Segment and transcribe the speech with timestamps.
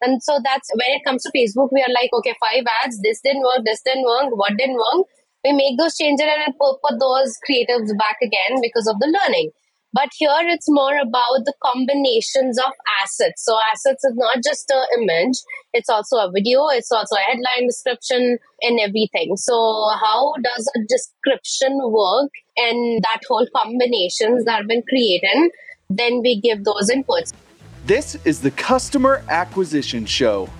[0.00, 3.20] And so that's when it comes to Facebook, we are like, okay, five ads, this
[3.20, 5.06] didn't work, this didn't work, what didn't work.
[5.44, 9.50] We make those changes and put, those creatives back again because of the learning.
[9.92, 12.72] But here it's more about the combinations of
[13.02, 13.44] assets.
[13.44, 15.38] So assets is not just an image,
[15.72, 19.36] it's also a video, it's also a headline description and everything.
[19.36, 19.54] So
[20.00, 25.50] how does a description work and that whole combinations that have been created,
[25.88, 27.32] then we give those inputs.
[27.88, 30.50] This is the Customer Acquisition Show,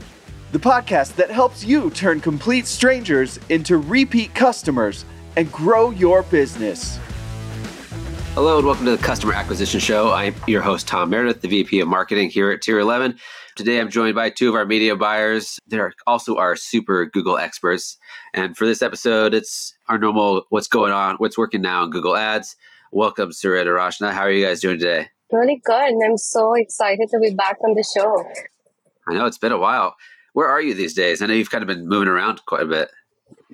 [0.52, 5.04] the podcast that helps you turn complete strangers into repeat customers
[5.36, 6.98] and grow your business.
[8.32, 10.10] Hello and welcome to the Customer Acquisition Show.
[10.10, 13.18] I'm your host, Tom Meredith, the VP of Marketing here at Tier 11.
[13.56, 15.58] Today I'm joined by two of our media buyers.
[15.66, 17.98] They're also our super Google experts.
[18.32, 22.16] And for this episode, it's our normal what's going on, what's working now in Google
[22.16, 22.56] Ads.
[22.90, 24.12] Welcome, Suhrid Arachna.
[24.12, 25.10] How are you guys doing today?
[25.30, 25.88] Really good.
[25.90, 28.24] And I'm so excited to be back on the show.
[29.08, 29.96] I know it's been a while.
[30.32, 31.20] Where are you these days?
[31.20, 32.90] I know you've kind of been moving around quite a bit.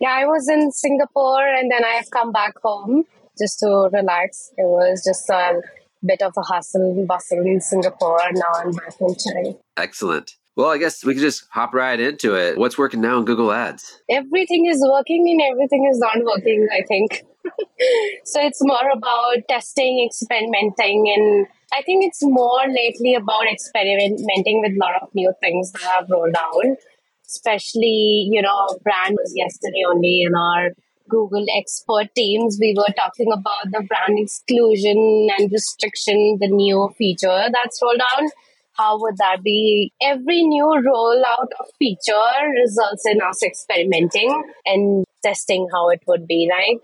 [0.00, 3.04] Yeah, I was in Singapore and then I have come back home
[3.38, 4.52] just to relax.
[4.58, 5.60] It was just a
[6.04, 8.20] bit of a hustle and bustle in Singapore.
[8.32, 9.56] Now I'm back in China.
[9.76, 10.34] Excellent.
[10.56, 12.56] Well, I guess we can just hop right into it.
[12.56, 14.00] What's working now in Google Ads?
[14.08, 17.24] Everything is working and everything is not working, I think.
[18.24, 24.72] so it's more about testing, experimenting, and I think it's more lately about experimenting with
[24.72, 26.76] a lot of new things that have rolled out.
[27.26, 30.70] Especially, you know, brand was yesterday only in our
[31.08, 32.58] Google expert teams.
[32.60, 38.30] We were talking about the brand exclusion and restriction, the new feature that's rolled out.
[38.76, 39.92] How would that be?
[40.02, 46.48] Every new rollout of feature results in us experimenting and testing how it would be,
[46.50, 46.80] right?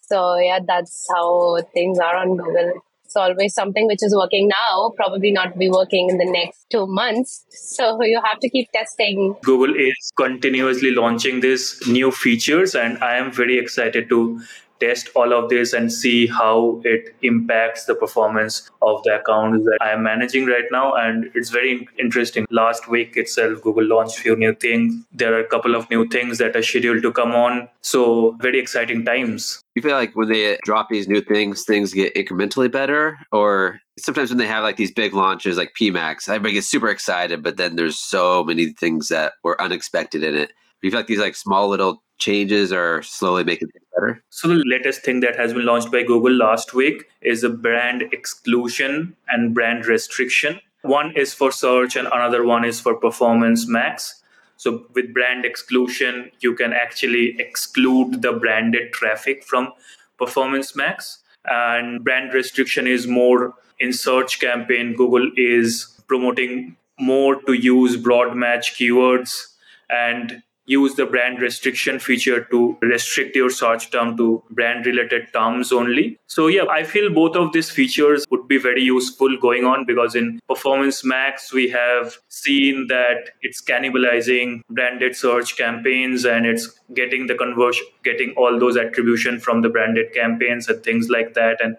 [0.00, 2.72] So yeah, that's how things are on Google.
[3.04, 6.86] It's always something which is working now, probably not be working in the next two
[6.88, 7.44] months.
[7.50, 9.36] So you have to keep testing.
[9.42, 14.40] Google is continuously launching these new features, and I am very excited to
[14.80, 19.78] test all of this and see how it impacts the performance of the accounts that
[19.80, 20.94] I am managing right now.
[20.94, 22.46] And it's very interesting.
[22.50, 25.04] Last week itself, Google launched a few new things.
[25.12, 27.68] There are a couple of new things that are scheduled to come on.
[27.82, 29.60] So, very exciting times.
[29.74, 33.18] You feel like when they drop these new things, things get incrementally better?
[33.30, 37.42] Or sometimes when they have like these big launches like PMax, everybody gets super excited,
[37.42, 40.52] but then there's so many things that were unexpected in it.
[40.82, 44.22] You feel like these like small little changes are slowly making things better?
[44.30, 48.02] So the latest thing that has been launched by Google last week is a brand
[48.12, 50.60] exclusion and brand restriction.
[50.82, 54.22] One is for search and another one is for performance max.
[54.56, 59.72] So with brand exclusion, you can actually exclude the branded traffic from
[60.18, 61.18] performance max.
[61.44, 64.94] And brand restriction is more in search campaign.
[64.94, 69.48] Google is promoting more to use broad match keywords
[69.90, 75.72] and use the brand restriction feature to restrict your search term to brand related terms
[75.72, 76.18] only.
[76.26, 80.14] So yeah, I feel both of these features would be very useful going on because
[80.14, 87.26] in Performance Max, we have seen that it's cannibalizing branded search campaigns and it's getting
[87.26, 91.60] the conversion, getting all those attribution from the branded campaigns and things like that.
[91.60, 91.76] And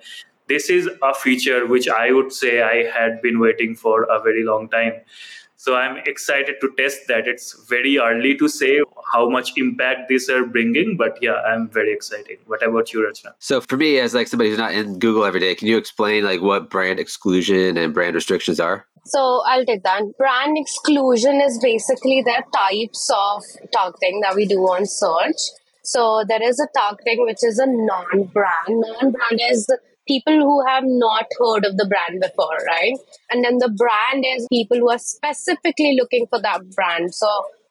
[0.47, 4.43] this is a feature which I would say I had been waiting for a very
[4.43, 4.93] long time.
[5.59, 7.27] So I'm excited to test that.
[7.27, 8.79] It's very early to say
[9.11, 12.37] how much impact these are bringing, but yeah, I'm very excited.
[12.45, 13.33] What about you, Rashna?
[13.39, 16.23] So for me, as like somebody who's not in Google every day, can you explain
[16.23, 18.85] like what brand exclusion and brand restrictions are?
[19.05, 20.03] So I'll take that.
[20.19, 25.41] Brand exclusion is basically the types of targeting that we do on search.
[25.81, 28.67] So there is a targeting which is a non-brand.
[28.67, 29.65] Non-brand is
[30.07, 32.97] people who have not heard of the brand before, right?
[33.29, 37.13] And then the brand is people who are specifically looking for that brand.
[37.13, 37.27] So,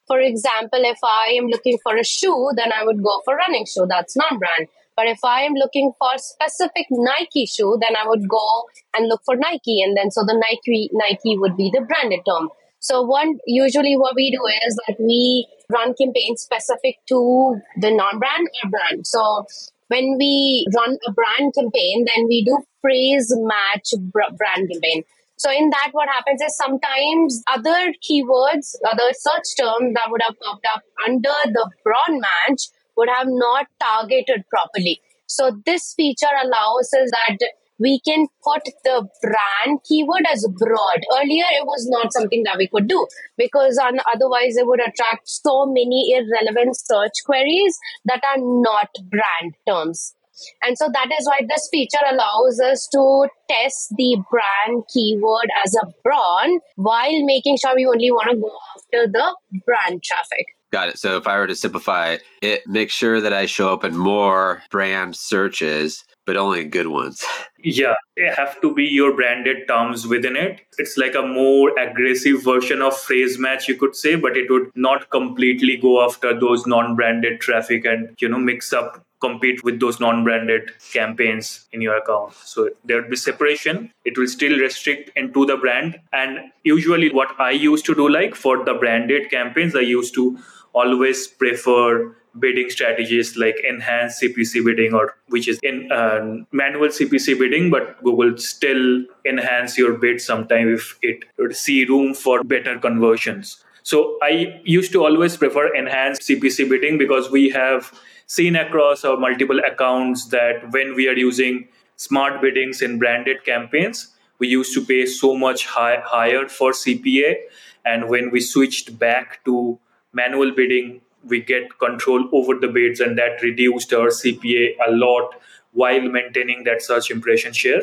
[0.06, 3.66] for example, if I am looking for a shoe, then I would go for running
[3.66, 3.86] shoe.
[3.88, 4.68] That's non brand.
[4.96, 8.64] But if I am looking for specific Nike shoe, then I would go
[8.96, 9.82] and look for Nike.
[9.82, 12.48] And then so the Nike Nike would be the branded term.
[12.80, 18.48] So one usually what we do is that we run campaigns specific to the non-brand
[18.64, 19.06] or brand.
[19.06, 19.44] So
[19.88, 25.02] when we run a brand campaign, then we do phrase match brand campaign.
[25.38, 30.36] So in that, what happens is sometimes other keywords, other search terms that would have
[30.40, 35.00] popped up under the broad match would have not targeted properly.
[35.26, 37.38] So this feature allows us that
[37.78, 41.00] we can put the brand keyword as broad.
[41.18, 43.06] Earlier, it was not something that we could do
[43.36, 49.54] because on, otherwise it would attract so many irrelevant search queries that are not brand
[49.68, 50.14] terms.
[50.62, 55.74] And so that is why this feature allows us to test the brand keyword as
[55.82, 60.46] a brand while making sure we only want to go after the brand traffic.
[60.72, 60.98] Got it.
[60.98, 64.62] So if I were to simplify it, make sure that I show up in more
[64.70, 67.24] brand searches, but only good ones.
[67.62, 67.94] Yeah,
[68.36, 70.60] have to be your branded terms within it.
[70.78, 74.70] It's like a more aggressive version of phrase match, you could say, but it would
[74.74, 79.98] not completely go after those non-branded traffic and you know mix up compete with those
[79.98, 85.46] non-branded campaigns in your account so there would be separation it will still restrict into
[85.46, 89.80] the brand and usually what i used to do like for the branded campaigns i
[89.80, 90.38] used to
[90.74, 97.38] always prefer bidding strategies like enhanced CPC bidding or which is in uh, manual CPC
[97.38, 102.78] bidding, but Google still enhance your bid sometime if it would see room for better
[102.78, 103.64] conversions.
[103.82, 107.92] So I used to always prefer enhanced CPC bidding because we have
[108.26, 114.08] seen across our multiple accounts that when we are using smart biddings in branded campaigns,
[114.38, 117.36] we used to pay so much high, higher for CPA.
[117.84, 119.78] And when we switched back to
[120.12, 125.34] manual bidding, we get control over the bids, and that reduced our CPA a lot
[125.72, 127.82] while maintaining that search impression share.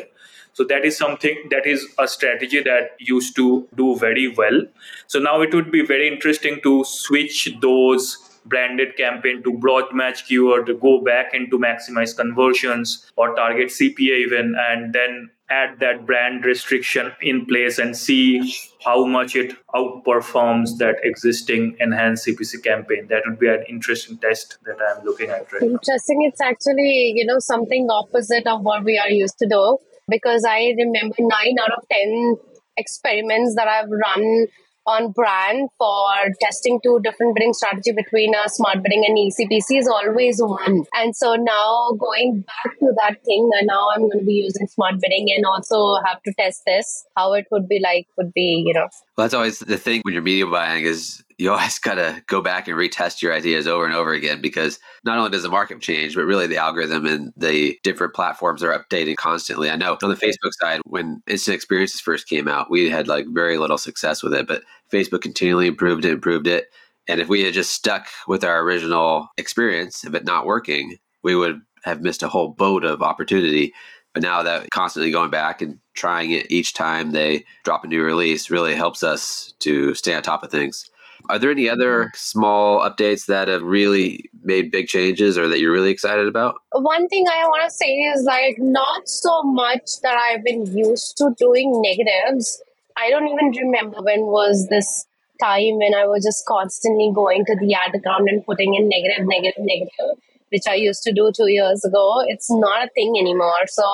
[0.52, 4.62] So that is something that is a strategy that used to do very well.
[5.08, 10.26] So now it would be very interesting to switch those branded campaign to broad match
[10.26, 16.44] keyword, go back into maximize conversions or target CPA even, and then add that brand
[16.44, 18.54] restriction in place and see
[18.84, 23.06] how much it outperforms that existing enhanced CPC campaign.
[23.08, 26.20] That would be an interesting test that I'm looking at right Interesting.
[26.20, 26.28] Now.
[26.28, 29.78] It's actually, you know, something opposite of what we are used to do
[30.08, 32.36] because I remember nine out of 10
[32.76, 34.46] experiments that I've run
[34.86, 36.08] on brand for
[36.40, 40.84] testing two different bidding strategy between a smart bidding and ECPC is always one.
[40.94, 44.66] And so now going back to that thing, and now I'm going to be using
[44.66, 47.04] smart bidding and also have to test this.
[47.16, 48.88] How it would be like would be, you know.
[49.16, 52.40] Well, that's always the thing when you're media buying is you always got to go
[52.40, 55.80] back and retest your ideas over and over again because not only does the market
[55.80, 59.70] change, but really the algorithm and the different platforms are updating constantly.
[59.70, 63.26] I know on the Facebook side, when instant experiences first came out, we had like
[63.28, 64.62] very little success with it, but
[64.92, 66.66] Facebook continually improved it, improved it.
[67.06, 71.36] And if we had just stuck with our original experience of it not working, we
[71.36, 73.74] would have missed a whole boat of opportunity.
[74.14, 78.02] But now that constantly going back and trying it each time they drop a new
[78.02, 80.88] release really helps us to stay on top of things.
[81.28, 82.08] Are there any other mm-hmm.
[82.14, 86.60] small updates that have really made big changes or that you're really excited about?
[86.72, 91.16] One thing I want to say is like not so much that I've been used
[91.18, 92.62] to doing negatives.
[92.96, 95.06] I don't even remember when was this
[95.40, 99.26] time when I was just constantly going to the ad account and putting in negative,
[99.26, 102.22] negative, negative, which I used to do two years ago.
[102.26, 103.66] It's not a thing anymore.
[103.66, 103.84] So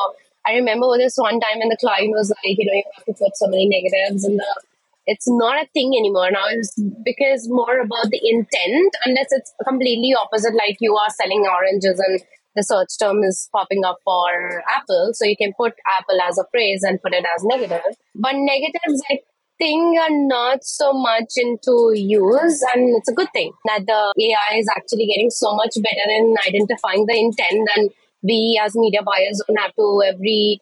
[0.46, 3.12] I remember this one time when the client was like, you know, you have to
[3.12, 4.62] put so many negatives in the
[5.06, 6.74] it's not a thing anymore now it's
[7.04, 12.20] because more about the intent unless it's completely opposite like you are selling oranges and
[12.56, 16.44] the search term is popping up for apple so you can put apple as a
[16.50, 19.18] phrase and put it as negative but negatives i
[19.60, 24.58] think are not so much into use and it's a good thing that the ai
[24.58, 27.90] is actually getting so much better in identifying the intent and
[28.22, 30.60] we as media buyers don't have to every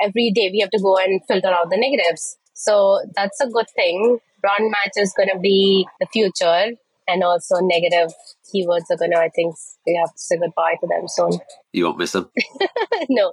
[0.00, 3.68] every day we have to go and filter out the negatives so that's a good
[3.76, 4.18] thing.
[4.40, 6.72] Broad match is going to be the future,
[7.08, 8.12] and also negative
[8.52, 9.54] keywords are to, I think,
[9.86, 11.40] we have to say goodbye to them soon.
[11.72, 12.28] You won't miss them?
[13.08, 13.32] no.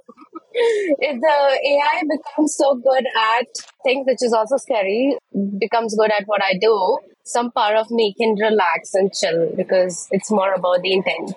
[0.52, 3.46] If the AI becomes so good at
[3.84, 5.16] things, which is also scary,
[5.58, 10.06] becomes good at what I do, some part of me can relax and chill because
[10.10, 11.34] it's more about the intent.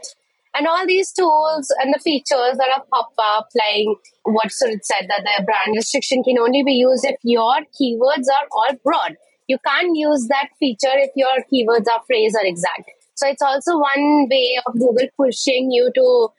[0.53, 5.08] And all these tools and the features that have pop up, like what Suhrid said,
[5.08, 9.17] that the brand restriction can only be used if your keywords are all broad.
[9.48, 12.92] You can't use that feature if your keywords are phrase or exact.
[13.16, 16.30] So it's also one way of Google pushing you to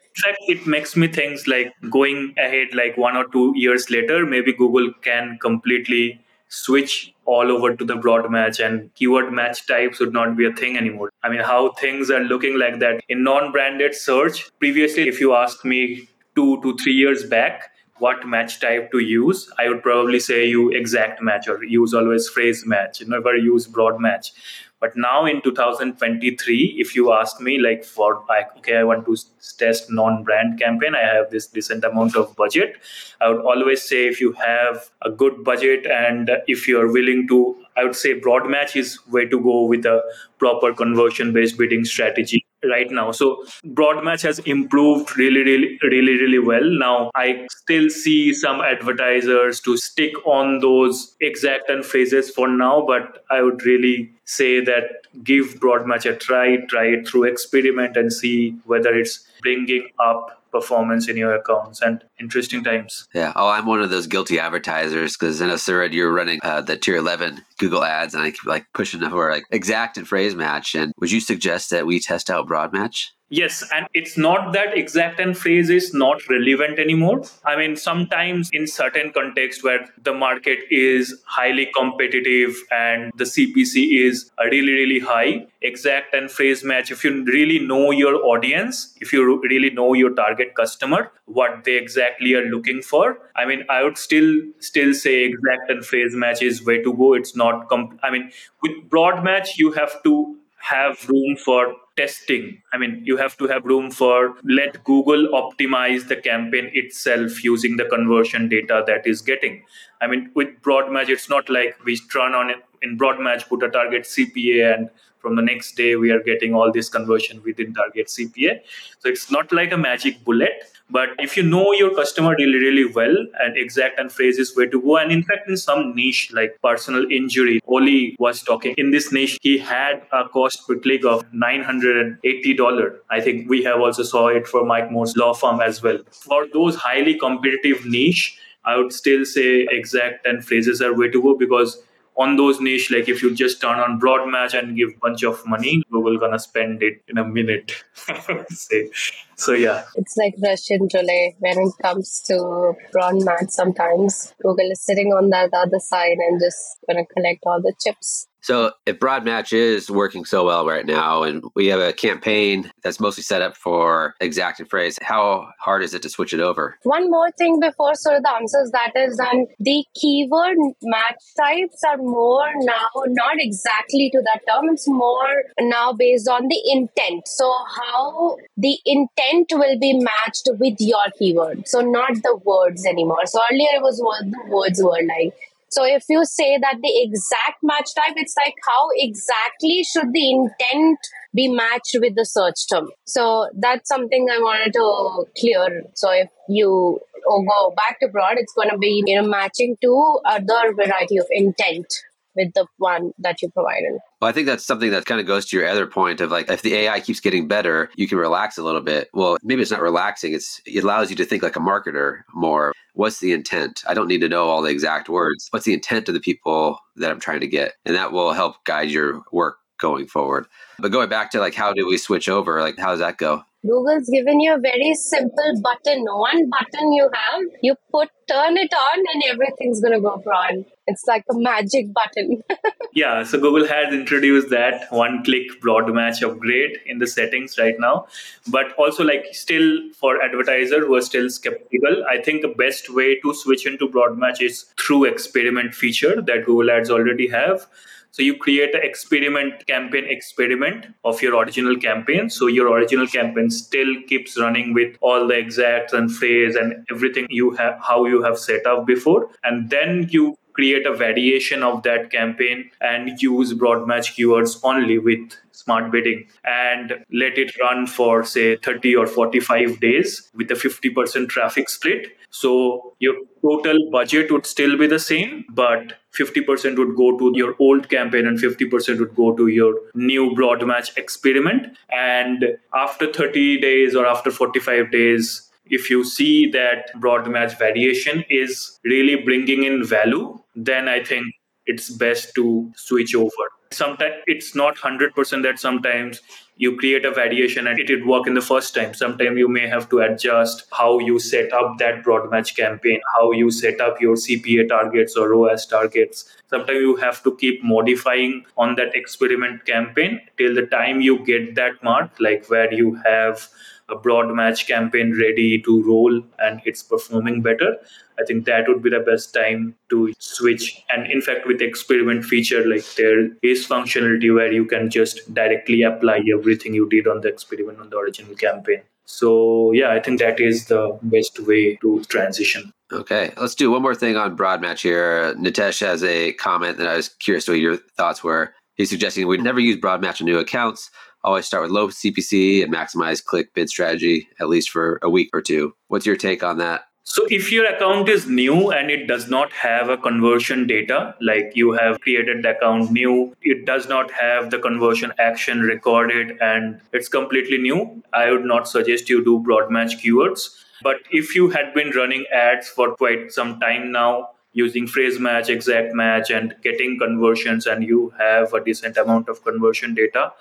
[0.48, 4.92] it makes me think like going ahead, like one or two years later, maybe Google
[5.02, 10.36] can completely switch all over to the broad match and keyword match types would not
[10.36, 11.10] be a thing anymore.
[11.22, 14.50] I mean, how things are looking like that in non branded search.
[14.58, 19.50] Previously, if you asked me two to three years back, what match type to use,
[19.58, 24.00] I would probably say you exact match or use always phrase match, never use broad
[24.00, 24.32] match.
[24.80, 29.16] But now in 2023, if you ask me, like for like, okay, I want to
[29.58, 32.76] test non-brand campaign, I have this decent amount of budget.
[33.20, 37.56] I would always say if you have a good budget and if you're willing to,
[37.76, 40.00] I would say broad match is way to go with a
[40.38, 43.12] proper conversion-based bidding strategy right now.
[43.12, 46.64] So broad match has improved really, really, really, really well.
[46.64, 52.84] Now I still see some advertisers to stick on those exact and phrases for now,
[52.86, 57.96] but I would really say that give broad match a try, try it through experiment
[57.96, 63.06] and see whether it's bringing up performance in your accounts and interesting times.
[63.14, 63.32] Yeah.
[63.36, 66.76] Oh, I'm one of those guilty advertisers because I know, Suraj, you're running uh, the
[66.76, 70.74] tier 11 Google ads and I keep like pushing for like exact and phrase match.
[70.74, 73.12] And would you suggest that we test out broad match?
[73.30, 77.24] Yes, and it's not that exact and phrase is not relevant anymore.
[77.44, 84.02] I mean, sometimes in certain contexts where the market is highly competitive and the CPC
[84.02, 89.12] is really, really high, exact and phrase match, if you really know your audience, if
[89.12, 93.82] you really know your target customer, what they exactly are looking for, I mean, I
[93.82, 97.12] would still still say exact and phrase match is way to go.
[97.12, 98.30] It's not, comp- I mean,
[98.62, 102.62] with broad match, you have to have room for testing.
[102.72, 107.76] I mean, you have to have room for let Google optimize the campaign itself using
[107.76, 109.64] the conversion data that is getting.
[110.00, 113.48] I mean, with broad match, it's not like we turn on it in broad match,
[113.48, 117.42] put a target CPA, and from the next day we are getting all this conversion
[117.42, 118.60] within target CPA.
[119.00, 120.52] So it's not like a magic bullet.
[120.90, 124.80] But if you know your customer really, really well and exact and phrases where to
[124.80, 129.12] go, and in fact, in some niche like personal injury, Oli was talking in this
[129.12, 132.96] niche, he had a cost per click of $980.
[133.10, 135.98] I think we have also saw it for Mike Moore's law firm as well.
[136.10, 141.22] For those highly competitive niche, I would still say exact and phrases are way to
[141.22, 141.82] go because
[142.18, 145.44] on those niche, like if you just turn on broad match and give bunch of
[145.46, 147.84] money, Google gonna spend it in a minute.
[148.50, 148.90] say.
[149.36, 149.84] So yeah.
[149.94, 154.34] It's like Russian roulette when it comes to broad match sometimes.
[154.42, 158.26] Google is sitting on that other side and just gonna collect all the chips.
[158.48, 162.70] So if broad match is working so well right now and we have a campaign
[162.82, 166.40] that's mostly set up for exact and phrase, how hard is it to switch it
[166.40, 166.78] over?
[166.84, 171.82] One more thing before sort of the answers that is then the keyword match types
[171.90, 174.70] are more now not exactly to that term.
[174.70, 177.28] It's more now based on the intent.
[177.28, 181.68] So how the intent will be matched with your keyword.
[181.68, 183.26] So not the words anymore.
[183.26, 185.34] So earlier it was what the words were like.
[185.70, 190.30] So if you say that the exact match type, it's like how exactly should the
[190.30, 190.98] intent
[191.34, 192.88] be matched with the search term?
[193.04, 195.82] So that's something I wanted to clear.
[195.94, 200.20] So if you go back to broad, it's going to be you know matching to
[200.24, 201.86] other variety of intent
[202.34, 204.00] with the one that you provided.
[204.20, 206.50] Well, I think that's something that kind of goes to your other point of like
[206.50, 209.08] if the AI keeps getting better, you can relax a little bit.
[209.14, 210.32] Well, maybe it's not relaxing.
[210.32, 212.72] It's it allows you to think like a marketer more.
[212.94, 213.82] What's the intent?
[213.86, 215.46] I don't need to know all the exact words.
[215.50, 217.74] What's the intent of the people that I'm trying to get?
[217.84, 220.46] And that will help guide your work going forward.
[220.80, 222.60] But going back to like how do we switch over?
[222.60, 223.44] Like how does that go?
[223.66, 226.04] Google's given you a very simple button.
[226.04, 230.64] One button you have, you put turn it on and everything's gonna go broad.
[230.86, 232.42] It's like a magic button.
[232.94, 237.74] yeah, so Google has introduced that one click broad match upgrade in the settings right
[237.78, 238.06] now.
[238.46, 243.18] But also like still for advertiser who are still skeptical, I think the best way
[243.20, 247.66] to switch into broad match is through experiment feature that Google Ads already have.
[248.10, 252.30] So you create an experiment campaign experiment of your original campaign.
[252.30, 257.26] So your original campaign still keeps running with all the exacts and phrase and everything
[257.30, 259.30] you have how you have set up before.
[259.44, 264.98] And then you create a variation of that campaign and use broad match keywords only
[264.98, 270.54] with smart bidding and let it run for say 30 or 45 days with a
[270.54, 276.96] 50% traffic split so your total budget would still be the same but 50% would
[276.96, 281.76] go to your old campaign and 50% would go to your new broad match experiment
[281.90, 282.44] and
[282.74, 288.78] after 30 days or after 45 days if you see that broad match variation is
[288.84, 291.26] really bringing in value, then I think
[291.66, 293.44] it's best to switch over.
[293.70, 296.20] Sometimes it's not 100% that sometimes
[296.58, 298.92] you create a variation and it will work in the first time.
[298.92, 303.30] Sometimes you may have to adjust how you set up that broad match campaign, how
[303.30, 306.24] you set up your CPA targets or ROAS targets.
[306.50, 311.54] Sometimes you have to keep modifying on that experiment campaign till the time you get
[311.54, 313.48] that mark, like where you have
[313.88, 317.76] a broad match campaign ready to roll and it's performing better
[318.18, 322.24] i think that would be the best time to switch and in fact with experiment
[322.24, 327.20] feature like there is functionality where you can just directly apply everything you did on
[327.20, 331.76] the experiment on the original campaign so yeah i think that is the best way
[331.76, 335.34] to transition Okay, let's do one more thing on broad match here.
[335.34, 339.26] Nitesh has a comment that I was curious to what your thoughts were He's suggesting
[339.26, 340.90] we never use broad match on new accounts.
[341.24, 345.30] Always start with low CPC and maximize click bid strategy, at least for a week
[345.32, 345.74] or two.
[345.88, 346.82] What's your take on that?
[347.02, 351.52] So if your account is new and it does not have a conversion data, like
[351.54, 356.82] you have created the account new, it does not have the conversion action recorded and
[356.92, 360.50] it's completely new, I would not suggest you do broad match keywords.
[360.82, 365.48] But if you had been running ads for quite some time now, using phrase match,
[365.48, 370.32] exact match, and getting conversions, and you have a decent amount of conversion data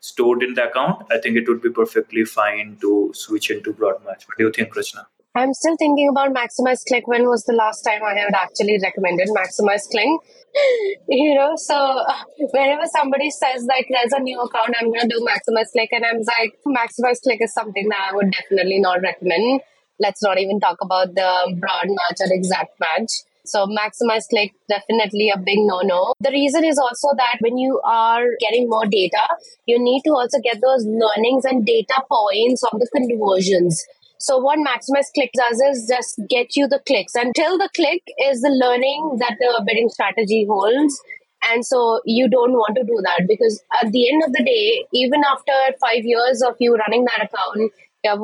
[0.00, 4.04] stored in the account, I think it would be perfectly fine to switch into broad
[4.04, 4.26] match.
[4.26, 5.06] What do you think, Rashna?
[5.34, 7.06] I'm still thinking about Maximize Click.
[7.06, 10.08] When was the last time I had actually recommended Maximize Click?
[11.08, 12.02] you know, so
[12.38, 16.18] whenever somebody says like there's a new account, I'm to do Maximize Click, and I'm
[16.18, 19.60] like, Maximize Click is something that I would definitely not recommend.
[20.00, 23.10] Let's not even talk about the broad match or exact match.
[23.48, 26.14] So maximize click definitely a big no no.
[26.20, 29.26] The reason is also that when you are getting more data,
[29.66, 33.84] you need to also get those learnings and data points of the conversions.
[34.20, 37.14] So what Maximize Click does is just get you the clicks.
[37.14, 41.00] Until the click is the learning that the bidding strategy holds.
[41.48, 44.84] And so you don't want to do that because at the end of the day,
[44.92, 48.18] even after five years of you running that account, you have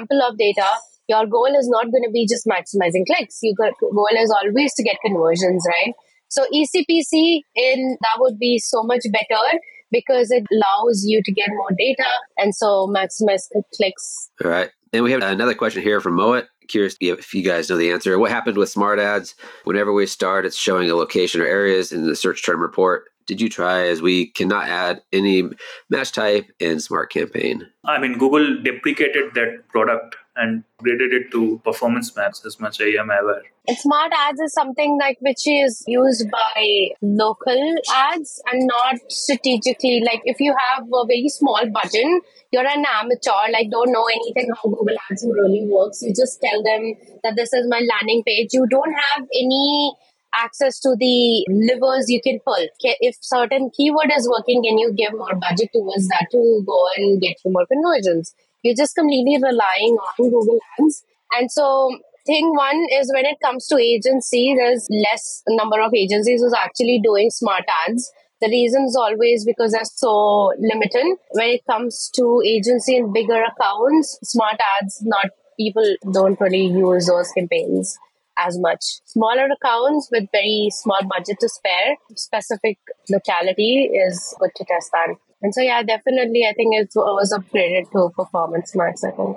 [0.00, 0.66] ample of data.
[1.08, 3.38] Your goal is not going to be just maximizing clicks.
[3.42, 5.94] Your goal is always to get conversions, right?
[6.28, 9.58] So ECPC in that would be so much better
[9.90, 12.08] because it allows you to get more data
[12.38, 13.42] and so maximize
[13.74, 14.30] clicks.
[14.42, 14.70] All right.
[14.92, 16.46] And we have another question here from Moet.
[16.68, 18.18] Curious if you guys know the answer.
[18.18, 19.34] What happened with smart ads?
[19.64, 23.04] Whenever we start, it's showing a location or areas in the search term report.
[23.26, 25.48] Did you try as we cannot add any
[25.90, 27.66] match type in smart campaign?
[27.84, 32.86] I mean, Google deprecated that product and graded it to performance max as much as
[32.86, 33.42] I am aware.
[33.76, 40.02] Smart ads is something like which is used by local ads and not strategically.
[40.04, 44.50] Like if you have a very small budget, you're an amateur, like don't know anything
[44.54, 46.02] how Google Ads really works.
[46.02, 48.50] You just tell them that this is my landing page.
[48.52, 49.94] You don't have any
[50.34, 52.66] access to the levers you can pull.
[52.80, 57.20] If certain keyword is working, can you give more budget towards that to go and
[57.20, 58.34] get you more conversions?
[58.62, 61.04] You're just completely relying on Google Ads.
[61.32, 66.40] And so thing one is when it comes to agency, there's less number of agencies
[66.40, 68.10] who's actually doing smart ads.
[68.40, 71.16] The reason is always because they're so limited.
[71.32, 75.26] When it comes to agency and bigger accounts, smart ads, not
[75.58, 77.98] people don't really use those campaigns
[78.36, 78.80] as much.
[79.04, 82.78] Smaller accounts with very small budget to spare, specific
[83.10, 85.14] locality is good to test that.
[85.42, 89.04] And so, yeah, definitely, I think it was upgraded to Performance Max.
[89.04, 89.36] I think.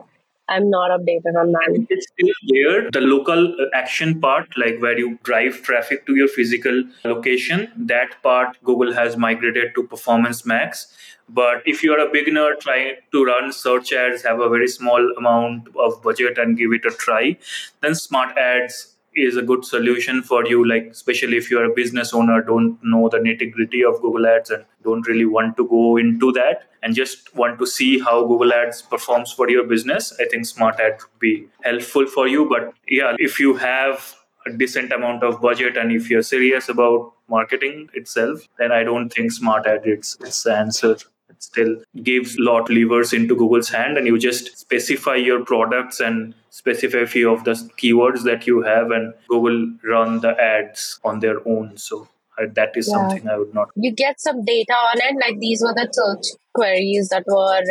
[0.49, 1.85] I'm not updated on that.
[1.89, 2.89] It's still there.
[2.91, 8.21] The local uh, action part, like where you drive traffic to your physical location, that
[8.23, 10.87] part Google has migrated to Performance Max.
[11.29, 15.67] But if you're a beginner trying to run search ads, have a very small amount
[15.75, 17.37] of budget and give it a try,
[17.81, 22.13] then Smart Ads is a good solution for you like especially if you're a business
[22.13, 25.97] owner don't know the nitty gritty of google ads and don't really want to go
[25.97, 30.25] into that and just want to see how google ads performs for your business i
[30.25, 32.47] think smart ad would be helpful for you.
[32.47, 37.13] But yeah if you have a decent amount of budget and if you're serious about
[37.27, 40.95] marketing itself then i don't think smart ad it's, it's the answer
[41.29, 46.33] it still gives lot levers into google's hand and you just specify your products and
[46.49, 51.19] specify a few of the keywords that you have and google run the ads on
[51.19, 51.77] their own.
[51.77, 52.07] So
[52.39, 52.93] uh, that is yeah.
[52.93, 56.37] something i would not you get some data on it like these were the search
[56.53, 57.63] queries that were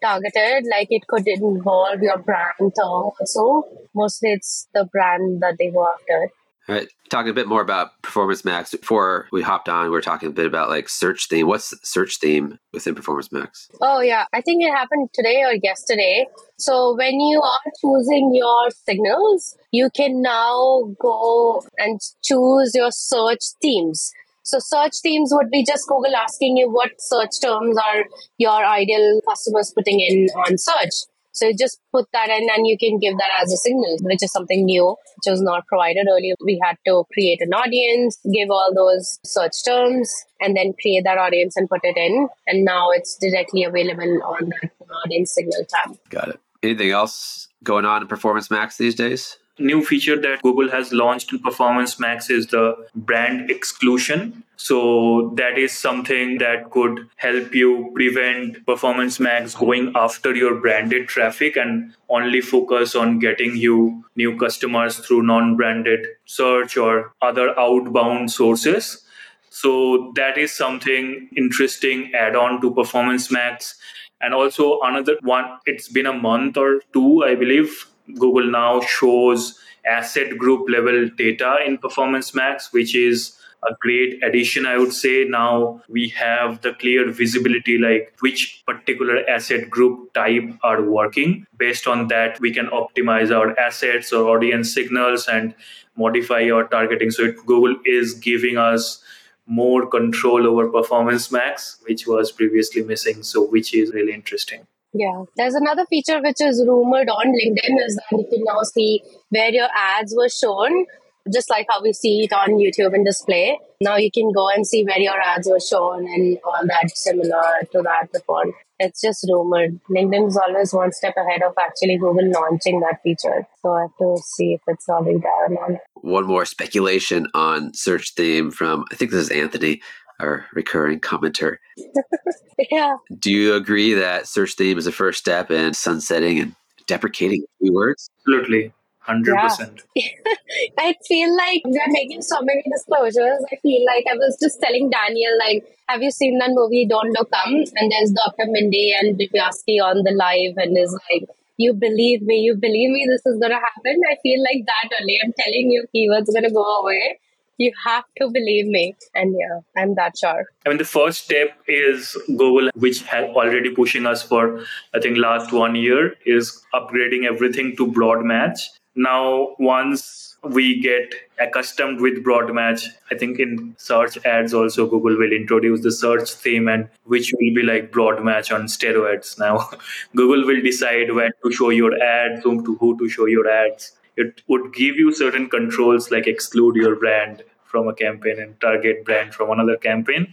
[0.00, 3.64] targeted like it could involve your brand also.
[3.94, 6.30] Mostly it's the brand that they go after
[6.68, 6.88] all right.
[7.08, 8.70] Talking a bit more about Performance Max.
[8.70, 11.48] Before we hopped on, we were talking a bit about like search theme.
[11.48, 13.68] What's search theme within Performance Max?
[13.80, 14.26] Oh, yeah.
[14.32, 16.26] I think it happened today or yesterday.
[16.58, 23.42] So when you are choosing your signals, you can now go and choose your search
[23.60, 24.12] themes.
[24.42, 28.04] So search themes would be just Google asking you what search terms are
[28.38, 31.09] your ideal customers putting in on search.
[31.32, 34.32] So just put that in and you can give that as a signal, which is
[34.32, 36.34] something new, which was not provided earlier.
[36.44, 41.18] We had to create an audience, give all those search terms, and then create that
[41.18, 42.28] audience and put it in.
[42.46, 44.70] And now it's directly available on that
[45.04, 45.96] audience signal tab.
[46.08, 46.40] Got it.
[46.62, 49.38] Anything else going on in Performance Max these days?
[49.60, 54.42] New feature that Google has launched in Performance Max is the brand exclusion.
[54.56, 61.08] So that is something that could help you prevent Performance Max going after your branded
[61.08, 67.58] traffic and only focus on getting you new customers through non branded search or other
[67.58, 69.02] outbound sources.
[69.50, 73.78] So that is something interesting add on to Performance Max.
[74.20, 77.86] And also another one, it's been a month or two, I believe.
[78.18, 83.36] Google now shows asset group level data in Performance Max, which is
[83.68, 85.24] a great addition, I would say.
[85.24, 91.46] Now we have the clear visibility, like which particular asset group type are working.
[91.56, 95.54] Based on that, we can optimize our assets or audience signals and
[95.96, 97.10] modify our targeting.
[97.10, 99.02] So Google is giving us
[99.46, 103.22] more control over performance max, which was previously missing.
[103.22, 104.66] So which is really interesting.
[104.92, 109.02] Yeah, there's another feature which is rumored on LinkedIn is that you can now see
[109.28, 110.86] where your ads were shown
[111.32, 113.58] just like how we see it on YouTube and display.
[113.80, 117.42] Now you can go and see where your ads were shown and all that similar
[117.72, 118.44] to that before.
[118.78, 119.78] It's just rumored.
[119.90, 123.46] LinkedIn is always one step ahead of actually Google launching that feature.
[123.60, 125.80] So I have to see if it's already there or not.
[125.96, 129.82] One more speculation on search theme from, I think this is Anthony,
[130.20, 131.56] our recurring commenter.
[132.70, 132.96] yeah.
[133.18, 136.54] Do you agree that search theme is the first step in sunsetting and
[136.86, 138.10] deprecating keywords?
[138.20, 138.72] Absolutely.
[139.08, 139.82] 100%.
[139.94, 140.04] Yeah.
[140.78, 143.44] I feel like we're making so many disclosures.
[143.50, 147.10] I feel like I was just telling Daniel, like, have you seen that movie Don't
[147.10, 147.46] Look Up?
[147.46, 148.46] And there's Dr.
[148.46, 153.06] Mindy and Dibiasky on the live and is like, you believe me, you believe me,
[153.08, 154.00] this is going to happen.
[154.10, 155.18] I feel like that only.
[155.22, 157.18] I'm telling you, keywords are going to go away.
[157.60, 158.96] You have to believe me.
[159.14, 160.46] And yeah, I'm that sure.
[160.64, 165.18] I mean, the first step is Google, which has already pushing us for, I think,
[165.18, 168.60] last one year, is upgrading everything to broad match
[168.96, 175.16] now once we get accustomed with broad match i think in search ads also google
[175.16, 179.70] will introduce the search theme and which will be like broad match on steroids now
[180.16, 183.92] google will decide when to show your ads whom to who to show your ads
[184.16, 189.04] it would give you certain controls like exclude your brand from a campaign and target
[189.04, 190.32] brand from another campaign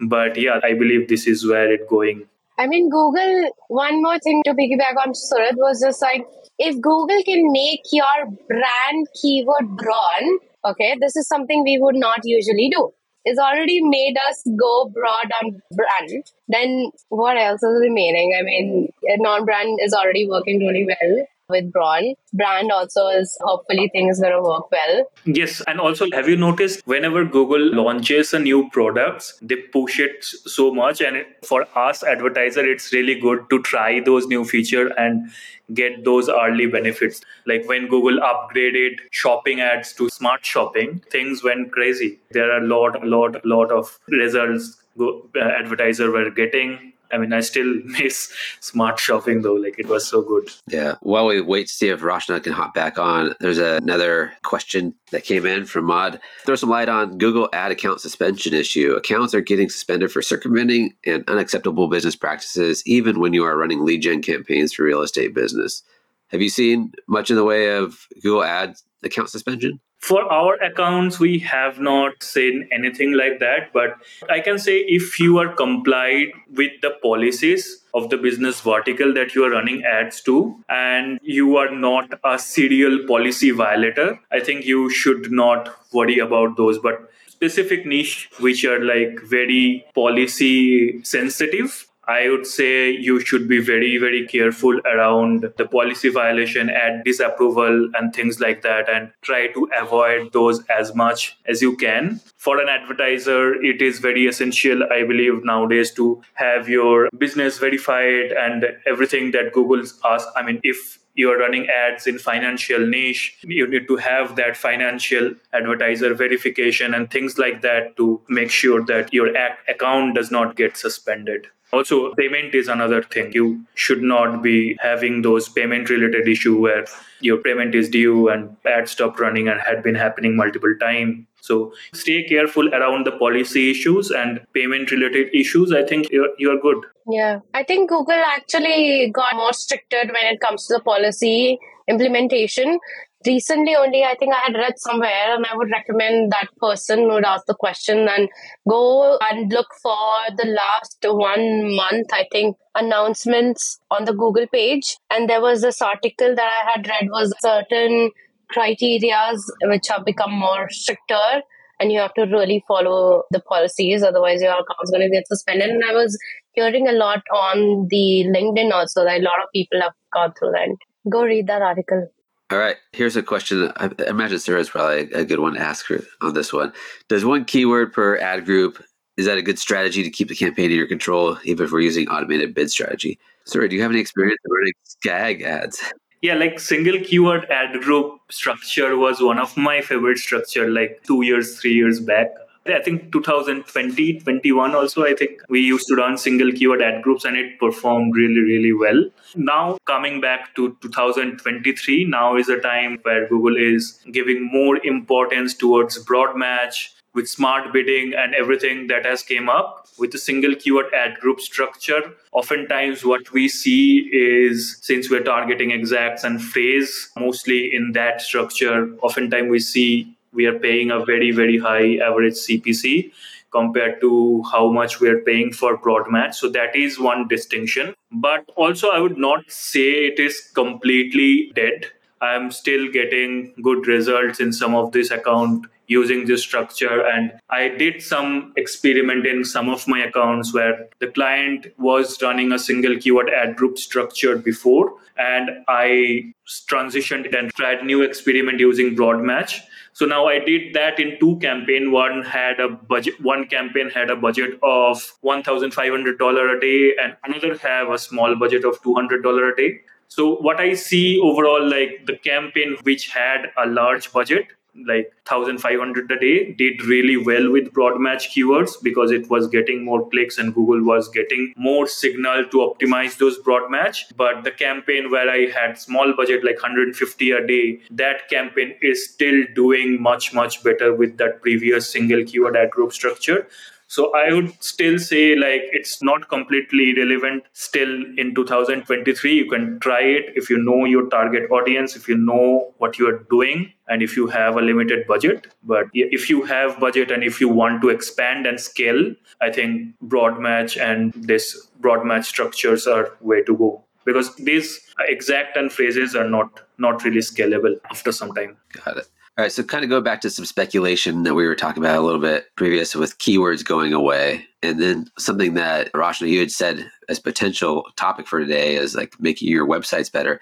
[0.00, 2.26] but yeah i believe this is where it going
[2.60, 6.26] I mean, Google, one more thing to piggyback on Suhrid was just like,
[6.58, 10.24] if Google can make your brand keyword broad,
[10.66, 12.90] okay, this is something we would not usually do.
[13.24, 16.24] It's already made us go broad on brand.
[16.48, 18.36] Then what else is remaining?
[18.38, 18.88] I mean,
[19.20, 22.04] non brand is already working really well with broad.
[22.32, 25.04] Brand also is hopefully things going to work well.
[25.24, 30.24] Yes, and also have you noticed whenever Google launches a new products, they push it
[30.24, 35.30] so much, and for us advertiser, it's really good to try those new feature and
[35.74, 37.20] get those early benefits.
[37.46, 42.18] Like when Google upgraded shopping ads to smart shopping, things went crazy.
[42.30, 47.18] There are a lot, a lot, a lot of results uh, advertiser were getting I
[47.18, 49.54] mean, I still miss smart shopping though.
[49.54, 50.50] Like it was so good.
[50.68, 50.96] Yeah.
[51.00, 55.24] While we wait to see if Rashna can hop back on, there's another question that
[55.24, 56.20] came in from Mod.
[56.44, 58.92] Throw some light on Google ad account suspension issue.
[58.94, 63.84] Accounts are getting suspended for circumventing and unacceptable business practices, even when you are running
[63.84, 65.82] lead gen campaigns for real estate business.
[66.30, 69.80] Have you seen much in the way of Google Ads account suspension?
[69.98, 73.72] For our accounts, we have not seen anything like that.
[73.72, 73.96] But
[74.30, 79.34] I can say if you are complied with the policies of the business vertical that
[79.34, 84.64] you are running ads to, and you are not a serial policy violator, I think
[84.64, 86.78] you should not worry about those.
[86.78, 93.60] But specific niche which are like very policy sensitive I would say you should be
[93.60, 99.46] very, very careful around the policy violation ad disapproval and things like that, and try
[99.52, 102.20] to avoid those as much as you can.
[102.36, 108.32] For an advertiser, it is very essential, I believe, nowadays to have your business verified
[108.32, 110.28] and everything that Google's asked.
[110.34, 115.32] I mean, if you're running ads in financial niche you need to have that financial
[115.52, 119.28] advertiser verification and things like that to make sure that your
[119.68, 123.32] account does not get suspended also, payment is another thing.
[123.32, 126.84] You should not be having those payment related issue where
[127.20, 131.26] your payment is due and ad stopped running and had been happening multiple times.
[131.42, 135.72] So stay careful around the policy issues and payment related issues.
[135.72, 136.78] I think you're, you're good.
[137.08, 137.40] Yeah.
[137.54, 142.78] I think Google actually got more stricter when it comes to the policy implementation
[143.26, 147.24] recently only i think i had read somewhere and i would recommend that person would
[147.24, 148.28] ask the question and
[148.68, 150.00] go and look for
[150.36, 154.96] the last one month i think announcements on the google page.
[155.10, 158.10] And there was this article that i had read was certain
[158.54, 161.42] criterias which have become more stricter
[161.78, 165.68] and you have to really follow the policies otherwise your account's going to get suspended.
[165.68, 166.16] And i was
[166.52, 170.52] hearing a lot on the linkedin also that a lot of people have gone through
[170.52, 170.68] that.
[171.10, 172.08] Go read that article
[172.50, 172.76] All right.
[172.92, 173.72] Here's a question.
[173.76, 176.72] I imagine Sarah is probably a good one to ask her on this one.
[177.08, 178.82] Does one keyword per ad group
[179.16, 181.80] is that a good strategy to keep the campaign in your control, even if we're
[181.80, 183.20] using automated bid strategy?
[183.44, 185.80] Sarah, do you have any experience running SKAG ads?
[186.22, 191.22] Yeah, like single keyword ad group structure was one of my favorite structure like two
[191.22, 192.28] years, three years back.
[192.66, 197.24] I think 2020, 21 also, I think we used to run single keyword ad groups
[197.24, 199.02] and it performed really, really well.
[199.34, 205.54] Now, coming back to 2023, now is a time where Google is giving more importance
[205.54, 210.54] towards broad match with smart bidding and everything that has came up with a single
[210.54, 212.00] keyword ad group structure
[212.32, 218.94] oftentimes what we see is since we're targeting exacts and phrase mostly in that structure
[219.02, 223.12] oftentimes we see we are paying a very very high average cpc
[223.50, 226.38] compared to how much we are paying for broad match.
[226.38, 227.94] So that is one distinction.
[228.12, 231.86] But also i would not say it is completely dead.
[232.22, 237.04] I'm still getting good results in some of this account using this structure.
[237.06, 242.52] And i did some experiment in some of my accounts where the client was running
[242.52, 244.94] a single keyword ad group structure before.
[245.18, 246.32] And i
[246.68, 249.60] transitioned and tried new experiment using broad match
[249.92, 251.90] so now I did that in two campaign.
[251.92, 253.20] One had a budget.
[253.20, 257.56] One campaign had a budget of one thousand five hundred dollar a day, and another
[257.58, 259.80] have a small budget of two hundred dollar a day.
[260.08, 264.46] So what I see overall, like the campaign which had a large budget,
[264.86, 269.84] like 1500 a day did really well with broad match keywords because it was getting
[269.84, 274.06] more clicks and google was getting more signal to optimize those broad match.
[274.16, 279.08] But the campaign where i had small budget like 150 a day that campaign is
[279.08, 283.46] still doing much much better with that previous single keyword ad group structure
[283.94, 289.34] so I would still say like it's not completely irrelevant still in 2023.
[289.34, 293.08] You can try it if you know your target audience, if you know what you
[293.08, 295.48] are doing, and if you have a limited budget.
[295.64, 299.98] But if you have budget and if you want to expand and scale, I think
[300.00, 305.72] broad match and this broad match structures are way to go because these exact and
[305.72, 308.56] phrases are not not really scalable after some time.
[308.84, 309.08] Got it.
[309.38, 311.98] All right, so kind of go back to some speculation that we were talking about
[311.98, 314.44] a little bit previous with keywords going away.
[314.62, 319.14] And then something that Rashna, you had said as potential topic for today is like
[319.18, 320.40] making your websites better.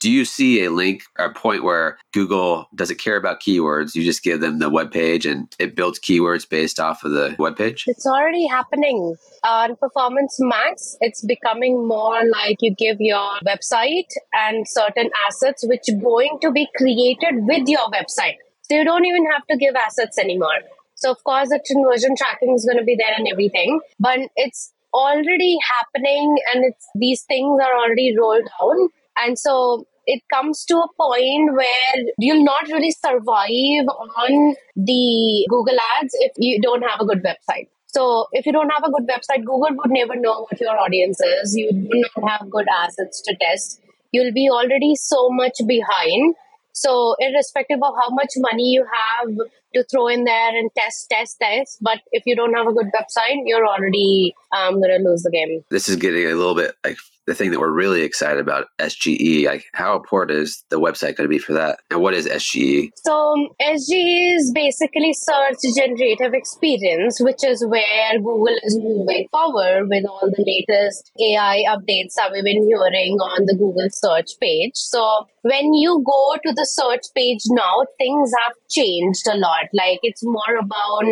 [0.00, 3.94] Do you see a link or a point where Google doesn't care about keywords?
[3.94, 7.36] You just give them the web page and it builds keywords based off of the
[7.38, 7.84] web page?
[7.86, 9.16] It's already happening.
[9.44, 15.66] Uh, On Performance Max, it's becoming more like you give your website and certain assets
[15.66, 18.36] which are going to be created with your website.
[18.62, 20.60] So you don't even have to give assets anymore.
[20.94, 24.72] So of course the conversion tracking is going to be there and everything, but it's
[24.94, 28.90] already happening and it's these things are already rolled out.
[29.16, 35.76] And so it comes to a point where you'll not really survive on the Google
[35.98, 37.68] ads if you don't have a good website.
[37.86, 41.20] So if you don't have a good website, Google would never know what your audience
[41.20, 41.54] is.
[41.56, 43.80] You do not have good assets to test.
[44.12, 46.34] You'll be already so much behind.
[46.72, 49.36] So irrespective of how much money you have
[49.74, 52.86] to throw in there and test, test, test, but if you don't have a good
[52.86, 55.62] website, you're already um, going to lose the game.
[55.70, 56.96] This is getting a little bit like
[57.30, 59.46] the thing that we're really excited about SGE.
[59.46, 61.78] Like, how important is the website going to be for that?
[61.90, 62.90] And what is SGE?
[62.96, 70.04] So, SGE is basically search generative experience, which is where Google is moving forward with
[70.06, 74.72] all the latest AI updates that we've been hearing on the Google search page.
[74.74, 79.59] So, when you go to the search page now, things have changed a lot.
[79.72, 81.04] Like, it's more about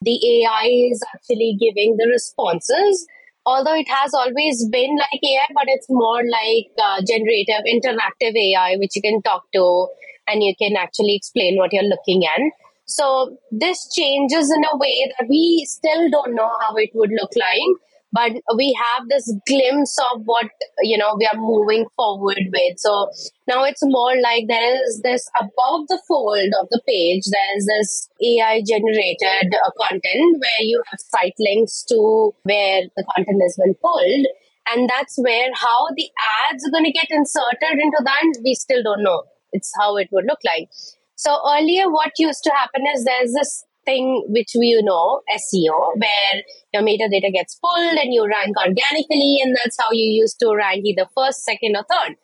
[0.00, 3.06] the AI is actually giving the responses.
[3.46, 8.76] Although it has always been like AI, but it's more like uh, generative, interactive AI,
[8.76, 9.88] which you can talk to
[10.26, 12.40] and you can actually explain what you're looking at.
[12.86, 17.32] So this changes in a way that we still don't know how it would look
[17.36, 17.78] like
[18.14, 20.46] but we have this glimpse of what
[20.82, 22.78] you know we are moving forward with.
[22.78, 23.10] So
[23.48, 28.08] now it's more like there is this above the fold of the page there's this
[28.22, 33.74] ai generated uh, content where you have site links to where the content has been
[33.82, 34.26] pulled.
[34.72, 36.08] And that's where how the
[36.48, 39.24] ads are going to get inserted into that we still don't know.
[39.52, 40.68] It's how it would look like.
[41.16, 46.42] So earlier what used to happen is there's this thing which we know SEO, where
[46.72, 50.84] your metadata gets pulled and you rank organically, and that's how you used to rank
[50.84, 52.16] either first, second, or third.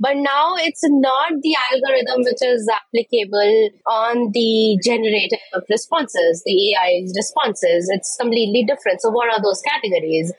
[0.00, 5.38] But now it's not the algorithm which is applicable on the generative
[5.70, 7.88] responses, the AI responses.
[7.88, 9.00] It's completely different.
[9.00, 10.32] So, what are those categories?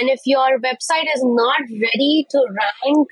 [0.00, 3.08] And if your website is not ready to rank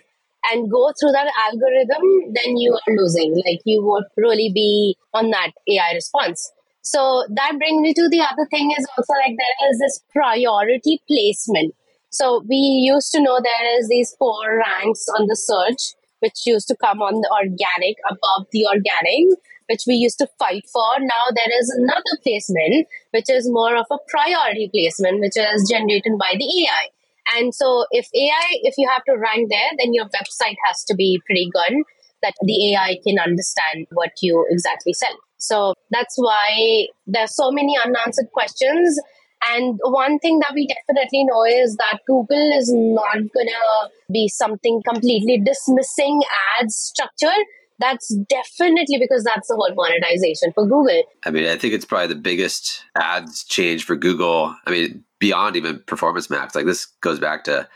[0.51, 3.35] and go through that algorithm, then you are losing.
[3.35, 6.51] Like you won't really be on that AI response.
[6.91, 11.01] So that brings me to the other thing is also like there is this priority
[11.07, 11.73] placement.
[12.11, 16.67] So we used to know there is these four ranks on the search, which used
[16.67, 20.99] to come on the organic above the organic, which we used to fight for.
[20.99, 26.19] Now there is another placement, which is more of a priority placement, which is generated
[26.19, 27.39] by the AI.
[27.39, 30.97] And so if AI, if you have to rank there, then your website has to
[30.97, 31.85] be pretty good
[32.25, 35.15] that the AI can understand what you exactly sell.
[35.41, 39.01] So that's why there's so many unanswered questions.
[39.43, 44.83] And one thing that we definitely know is that Google is not gonna be something
[44.87, 46.21] completely dismissing
[46.61, 47.35] ads structure.
[47.79, 51.03] That's definitely because that's the whole monetization for Google.
[51.25, 54.55] I mean, I think it's probably the biggest ads change for Google.
[54.67, 57.67] I mean, beyond even Performance Max, like this goes back to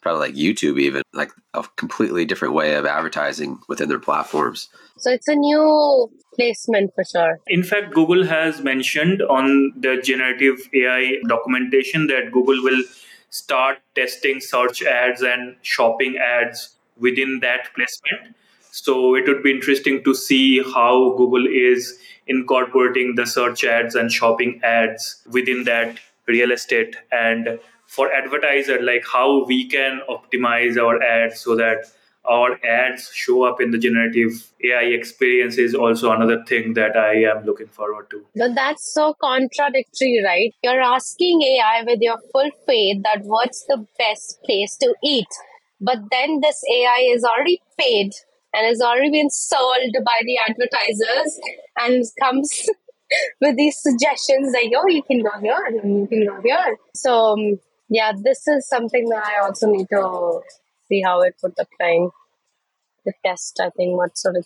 [0.00, 4.70] probably like YouTube, even like a completely different way of advertising within their platforms.
[5.00, 7.38] So it's a new placement for sure.
[7.46, 12.82] In fact, Google has mentioned on the generative AI documentation that Google will
[13.30, 18.36] start testing search ads and shopping ads within that placement.
[18.72, 24.12] So it would be interesting to see how Google is incorporating the search ads and
[24.12, 31.02] shopping ads within that real estate and for advertiser like how we can optimize our
[31.02, 31.86] ads so that
[32.28, 37.22] our ads show up in the generative AI experience is also another thing that I
[37.24, 38.24] am looking forward to.
[38.36, 40.54] But that's so contradictory, right?
[40.62, 45.28] You're asking AI with your full faith that what's the best place to eat.
[45.80, 48.12] But then this AI is already paid
[48.52, 51.40] and has already been sold by the advertisers
[51.78, 52.68] and comes
[53.40, 56.76] with these suggestions like, oh, you can go here and you can go here.
[56.94, 60.40] So, um, yeah, this is something that I also need to
[60.90, 62.08] see how it would apply
[63.04, 64.44] the test, I think, what sort of.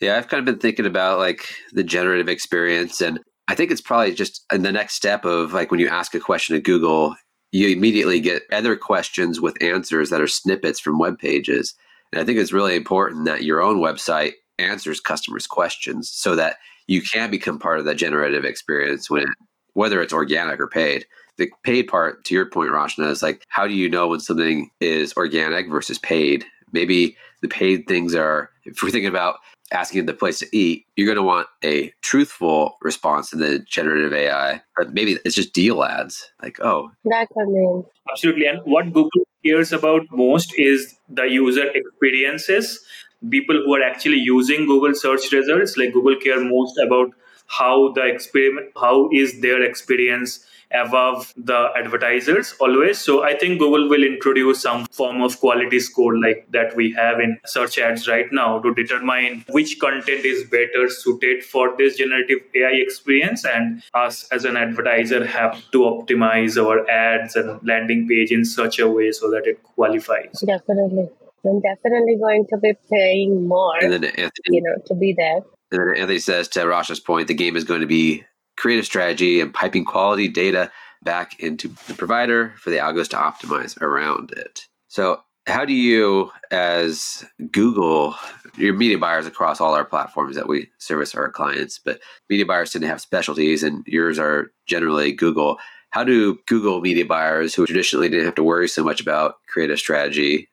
[0.00, 3.00] Yeah, I've kind of been thinking about like the generative experience.
[3.00, 6.14] And I think it's probably just in the next step of like when you ask
[6.14, 7.16] a question to Google,
[7.50, 11.74] you immediately get other questions with answers that are snippets from web pages.
[12.12, 16.56] And I think it's really important that your own website answers customers' questions so that
[16.86, 19.26] you can become part of that generative experience when
[19.74, 21.06] whether it's organic or paid.
[21.38, 24.70] The paid part, to your point, Rashna, is like how do you know when something
[24.80, 26.44] is organic versus paid?
[26.72, 29.36] Maybe the paid things are, if we're thinking about
[29.72, 34.12] asking the place to eat, you're going to want a truthful response in the generative
[34.12, 34.60] AI.
[34.76, 36.30] But maybe it's just deal ads.
[36.42, 37.84] Like, oh, that could mean.
[38.10, 38.46] Absolutely.
[38.46, 42.84] And what Google cares about most is the user experiences
[43.30, 47.10] people who are actually using Google search results, like Google care most about
[47.48, 52.98] how the experiment, how is their experience above the advertisers always.
[52.98, 57.20] So I think Google will introduce some form of quality score like that we have
[57.20, 62.40] in search ads right now to determine which content is better suited for this generative
[62.54, 63.44] AI experience.
[63.44, 68.78] And us as an advertiser have to optimize our ads and landing page in such
[68.78, 70.42] a way so that it qualifies.
[70.46, 71.08] Definitely.
[71.46, 75.40] I'm definitely going to be paying more, and then Anthony, you know, to be there.
[75.70, 78.24] And then Anthony says to Rashna's point, the game is going to be
[78.56, 80.70] creative strategy and piping quality data
[81.02, 84.62] back into the provider for the algos to optimize around it.
[84.88, 88.14] So, how do you, as Google,
[88.56, 92.72] your media buyers across all our platforms that we service our clients, but media buyers
[92.72, 95.56] tend to have specialties, and yours are generally Google.
[95.90, 99.78] How do Google media buyers who traditionally didn't have to worry so much about creative
[99.78, 100.48] strategy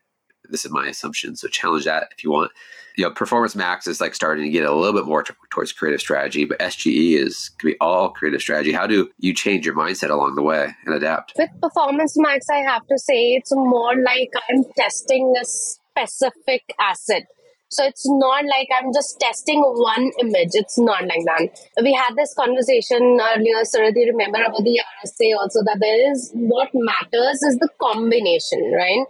[0.50, 1.36] this is my assumption.
[1.36, 2.52] So challenge that if you want.
[2.98, 5.74] You know, Performance Max is like starting to get a little bit more t- towards
[5.74, 8.72] creative strategy, but SGE is could be all creative strategy.
[8.72, 11.34] How do you change your mindset along the way and adapt?
[11.38, 17.24] With Performance Max, I have to say it's more like I'm testing a specific asset.
[17.70, 20.54] So it's not like I'm just testing one image.
[20.54, 21.50] It's not like that.
[21.84, 23.64] We had this conversation earlier,
[23.96, 29.06] you remember about the RSA also that there is what matters is the combination, right?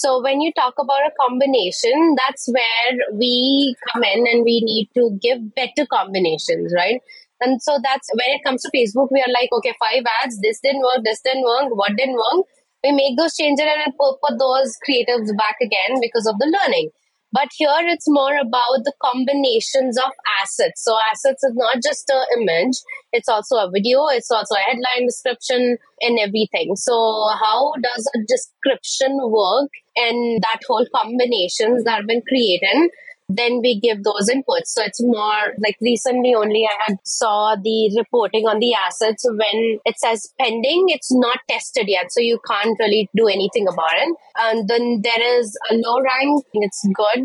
[0.00, 4.88] So when you talk about a combination, that's where we come in and we need
[4.96, 7.02] to give better combinations, right?
[7.42, 10.60] And so that's when it comes to Facebook, we are like, okay, five ads, this
[10.60, 12.46] didn't work, this didn't work, what didn't work.
[12.82, 16.88] We make those changes and put, put those creatives back again because of the learning.
[17.32, 20.10] But here it's more about the combinations of
[20.42, 20.84] assets.
[20.84, 22.76] So assets is not just an image,
[23.12, 26.74] it's also a video, it's also a headline description and everything.
[26.74, 32.90] So how does a description work and that whole combinations that have been created
[33.36, 34.66] then we give those inputs.
[34.66, 39.78] So it's more like recently only I had saw the reporting on the assets when
[39.84, 42.12] it says pending, it's not tested yet.
[42.12, 44.16] So you can't really do anything about it.
[44.38, 47.24] And then there is a low rank, it's good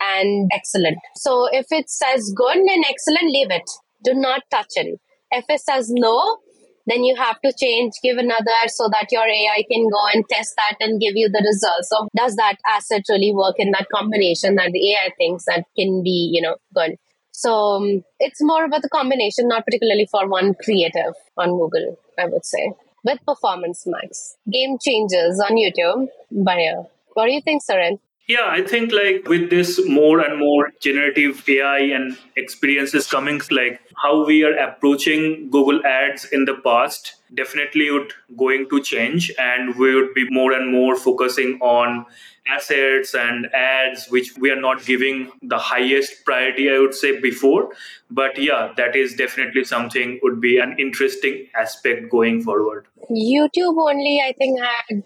[0.00, 0.98] and excellent.
[1.16, 3.70] So if it says good and excellent, leave it.
[4.04, 4.98] Do not touch it.
[5.30, 6.38] If it says low,
[6.86, 10.54] then you have to change, give another so that your AI can go and test
[10.56, 11.88] that and give you the results.
[11.88, 16.02] So does that asset really work in that combination that the AI thinks that can
[16.02, 16.96] be, you know, good?
[17.32, 22.26] So um, it's more about the combination, not particularly for one creative on Google, I
[22.26, 22.72] would say.
[23.04, 26.08] With Performance Max, game changers on YouTube.
[26.30, 26.82] But yeah,
[27.14, 27.98] what do you think, Suhrid?
[28.32, 33.80] Yeah, I think like with this more and more generative AI and experiences coming, like
[34.02, 39.74] how we are approaching Google Ads in the past definitely would going to change and
[39.76, 42.06] we would be more and more focusing on
[42.48, 47.68] assets and ads which we are not giving the highest priority i would say before.
[48.10, 52.88] But yeah that is definitely something would be an interesting aspect going forward.
[53.10, 55.04] Youtube only i think had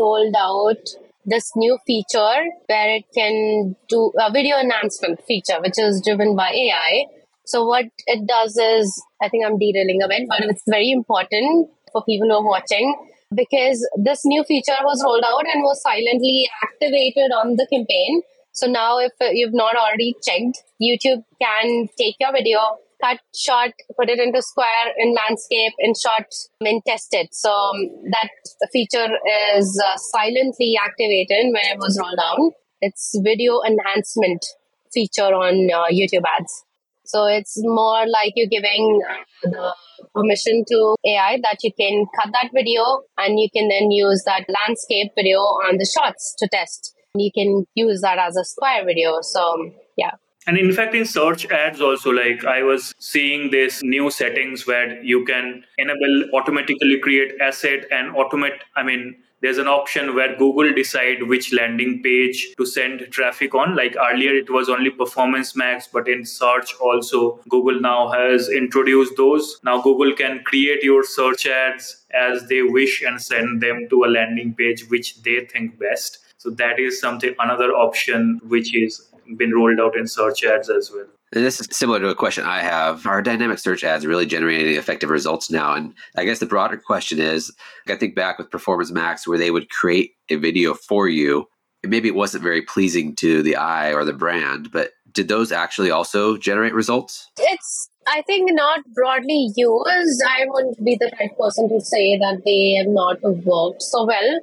[0.00, 0.96] rolled out
[1.28, 6.50] this new feature where it can do a video enhancement feature, which is driven by
[6.50, 7.04] AI.
[7.46, 11.70] So what it does is, I think I'm derailing a bit, but it's very important
[11.92, 12.94] for people who are watching
[13.34, 18.22] because this new feature was rolled out and was silently activated on the campaign.
[18.52, 22.58] So now, if you've not already checked, YouTube can take your video,
[23.02, 26.26] cut short, put it into square in landscape, in shot,
[26.60, 27.28] and test it.
[27.32, 28.30] So um, that
[28.72, 29.08] feature
[29.56, 32.52] is uh, silently activated when it was rolled out.
[32.80, 34.44] It's video enhancement
[34.92, 36.64] feature on uh, YouTube ads.
[37.04, 39.74] So it's more like you're giving uh, the
[40.14, 42.82] permission to AI that you can cut that video
[43.16, 46.94] and you can then use that landscape video on the shots to test.
[47.14, 49.20] You can use that as a square video.
[49.22, 50.12] So yeah.
[50.48, 54.98] And in fact, in search ads also, like I was seeing this new settings where
[55.04, 60.72] you can enable automatically create asset and automate, I mean, there's an option where google
[60.72, 63.76] decide which landing page to send traffic on.
[63.76, 69.18] Like earlier it was only performance max but in search also google now has introduced
[69.18, 69.60] those.
[69.62, 74.06] Now google can create your search ads as they wish and send them to a
[74.06, 76.18] landing page which they think best.
[76.38, 80.90] So that is something another option which is been rolled out in search ads as
[80.90, 81.06] well.
[81.32, 83.06] And this is similar to a question I have.
[83.06, 85.74] Are dynamic search ads really generating effective results now?
[85.74, 87.52] And I guess the broader question is
[87.86, 91.46] I think back with Performance Max, where they would create a video for you.
[91.84, 95.90] Maybe it wasn't very pleasing to the eye or the brand, but did those actually
[95.90, 97.30] also generate results?
[97.38, 100.22] It's, I think, not broadly used.
[100.26, 104.40] I wouldn't be the right person to say that they have not worked so well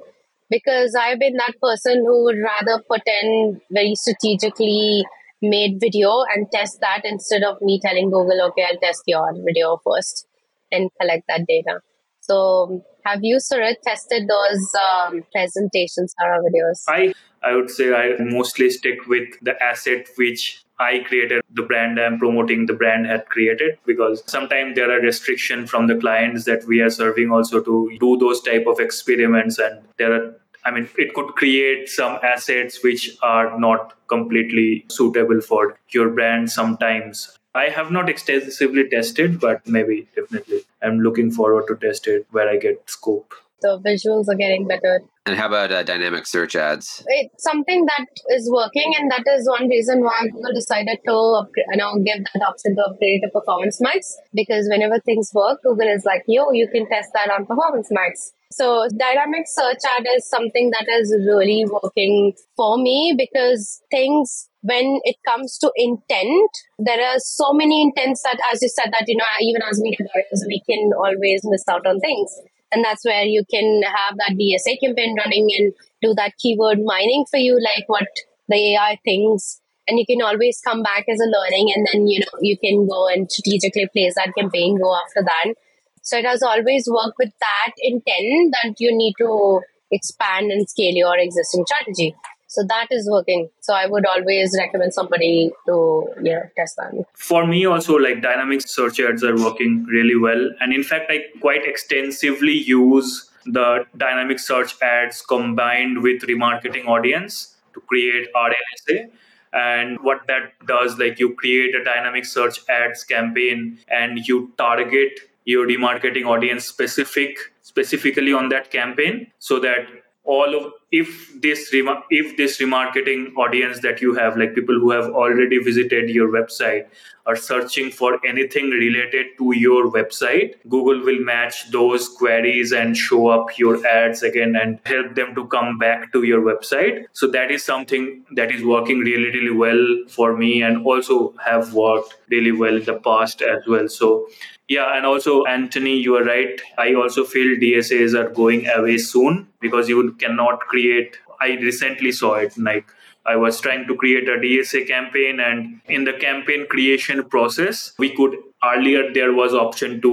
[0.50, 5.04] because I've been that person who would rather pretend very strategically
[5.42, 9.80] made video and test that instead of me telling Google, okay, I'll test your video
[9.84, 10.26] first
[10.72, 11.80] and collect that data.
[12.20, 16.82] So, have you, Suhrid, tested those um, presentations or videos?
[16.88, 21.98] I, I would say I mostly stick with the asset which I created, the brand
[21.98, 26.64] I'm promoting, the brand had created, because sometimes there are restrictions from the clients that
[26.64, 30.34] we are serving also to do those type of experiments, and there are
[30.66, 36.50] I mean, it could create some assets which are not completely suitable for your brand
[36.50, 37.38] sometimes.
[37.54, 42.48] I have not extensively tested, but maybe definitely I'm looking forward to test it where
[42.48, 43.32] I get scope.
[43.62, 45.02] The visuals are getting better.
[45.24, 47.02] And how about uh, dynamic search ads?
[47.06, 51.66] It's something that is working, and that is one reason why Google decided to upgrade,
[51.70, 55.88] you know give that option to upgrade to Performance Max because whenever things work, Google
[55.88, 60.28] is like, "Yo, you can test that on Performance Max." So dynamic search ad is
[60.28, 67.00] something that is really working for me because things when it comes to intent, there
[67.00, 70.44] are so many intents that, as you said, that you know, even as media buyers,
[70.46, 72.30] we can always miss out on things.
[72.72, 77.24] And that's where you can have that DSA campaign running and do that keyword mining
[77.30, 78.08] for you, like what
[78.48, 79.60] the AI thinks.
[79.88, 82.88] And you can always come back as a learning and then, you know, you can
[82.88, 85.54] go and strategically place that campaign, go after that.
[86.02, 89.60] So it has always worked with that intent that you need to
[89.90, 92.14] expand and scale your existing strategy.
[92.56, 93.50] So that is working.
[93.60, 96.94] So I would always recommend somebody to yeah test that.
[97.12, 100.48] For me also like dynamic search ads are working really well.
[100.60, 107.56] And in fact I quite extensively use the dynamic search ads combined with remarketing audience
[107.74, 109.10] to create RNSA.
[109.52, 115.20] And what that does, like you create a dynamic search ads campaign and you target
[115.44, 119.86] your remarketing audience specific specifically on that campaign so that
[120.24, 124.90] all of if this rem- if this remarketing audience that you have like people who
[124.92, 126.86] have already visited your website
[127.26, 133.26] are searching for anything related to your website google will match those queries and show
[133.26, 137.50] up your ads again and help them to come back to your website so that
[137.50, 142.52] is something that is working really really well for me and also have worked really
[142.52, 144.28] well in the past as well so
[144.68, 146.60] yeah, and also Anthony, you are right.
[146.76, 151.18] I also feel DSAs are going away soon because you cannot create.
[151.40, 152.96] I recently saw it like
[153.34, 158.10] I was trying to create a DSA campaign, and in the campaign creation process, we
[158.16, 158.36] could
[158.72, 160.12] earlier there was option to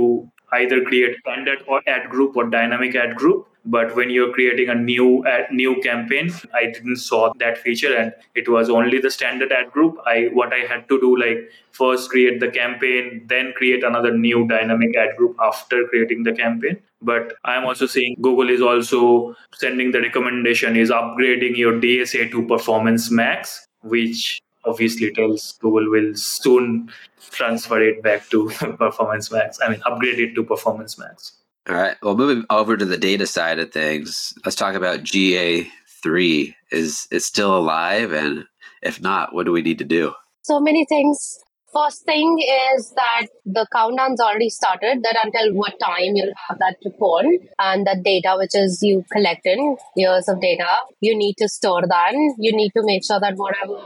[0.59, 4.75] either create standard or ad group or dynamic ad group but when you're creating a
[4.75, 9.51] new ad, new campaign i didn't saw that feature and it was only the standard
[9.51, 9.97] ad group.
[10.05, 14.47] I what i had to do like first create the campaign then create another new
[14.47, 16.79] dynamic ad group after creating the campaign.
[17.01, 22.47] But i'm also seeing google is also sending the recommendation is upgrading your dsa to
[22.47, 26.89] performance max which obviously tells google will soon
[27.31, 31.95] transfer it back to performance max i mean upgrade it to performance max all right.
[32.01, 36.55] Well, moving over to the data side of things, let's talk about GA3.
[36.71, 38.11] Is it still alive?
[38.11, 38.45] And
[38.81, 40.13] if not, what do we need to do?
[40.41, 41.39] So many things.
[41.73, 42.37] First thing
[42.75, 47.25] is that the countdown's already started, that until what time you'll have that report
[47.57, 49.57] and that data, which is you collected
[49.95, 50.67] years of data,
[51.01, 52.13] you need to store that.
[52.37, 53.81] You need to make sure that whatever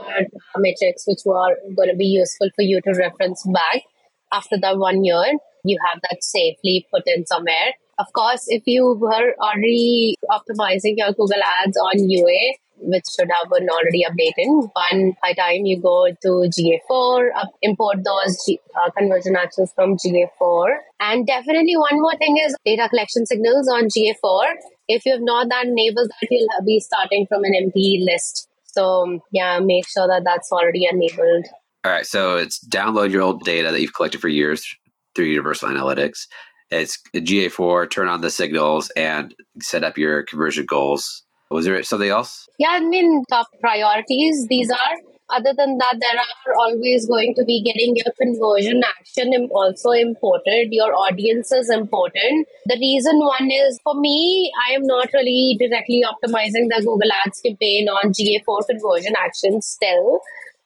[0.58, 3.84] metrics which were going to be useful for you to reference back
[4.32, 5.24] after that one year,
[5.68, 7.74] you have that safely put in somewhere.
[7.98, 13.50] Of course, if you were already optimizing your Google Ads on UA, which should have
[13.50, 18.90] been already updated, one by time you go to GA4, up, import those G, uh,
[18.96, 20.66] conversion actions from GA4.
[21.00, 24.54] And definitely one more thing is data collection signals on GA4.
[24.88, 28.48] If you have not that enabled, that you'll be starting from an empty list.
[28.64, 31.46] So yeah, make sure that that's already enabled.
[31.84, 34.76] All right, so it's download your old data that you've collected for years
[35.18, 36.28] through Universal Analytics.
[36.70, 41.24] It's GA4, turn on the signals and set up your conversion goals.
[41.50, 42.46] Was there something else?
[42.60, 44.96] Yeah, I mean, top priorities, these are.
[45.30, 50.68] Other than that, there are always going to be getting your conversion action also imported.
[50.70, 52.46] Your audience is important.
[52.66, 57.40] The reason one is for me, I am not really directly optimizing the Google Ads
[57.40, 60.20] campaign on GA4 conversion action still.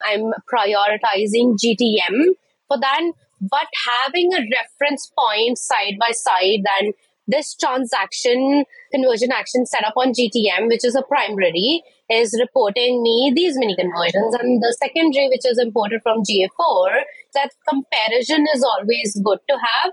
[0.05, 2.35] I'm prioritizing GTM.
[2.67, 3.13] For that,
[3.49, 3.67] but
[4.05, 6.93] having a reference point side by side then
[7.27, 13.31] this transaction conversion action set up on GTM, which is a primary, is reporting me
[13.35, 14.35] these many conversions.
[14.35, 17.01] And the secondary, which is imported from GA4,
[17.33, 19.91] that comparison is always good to have.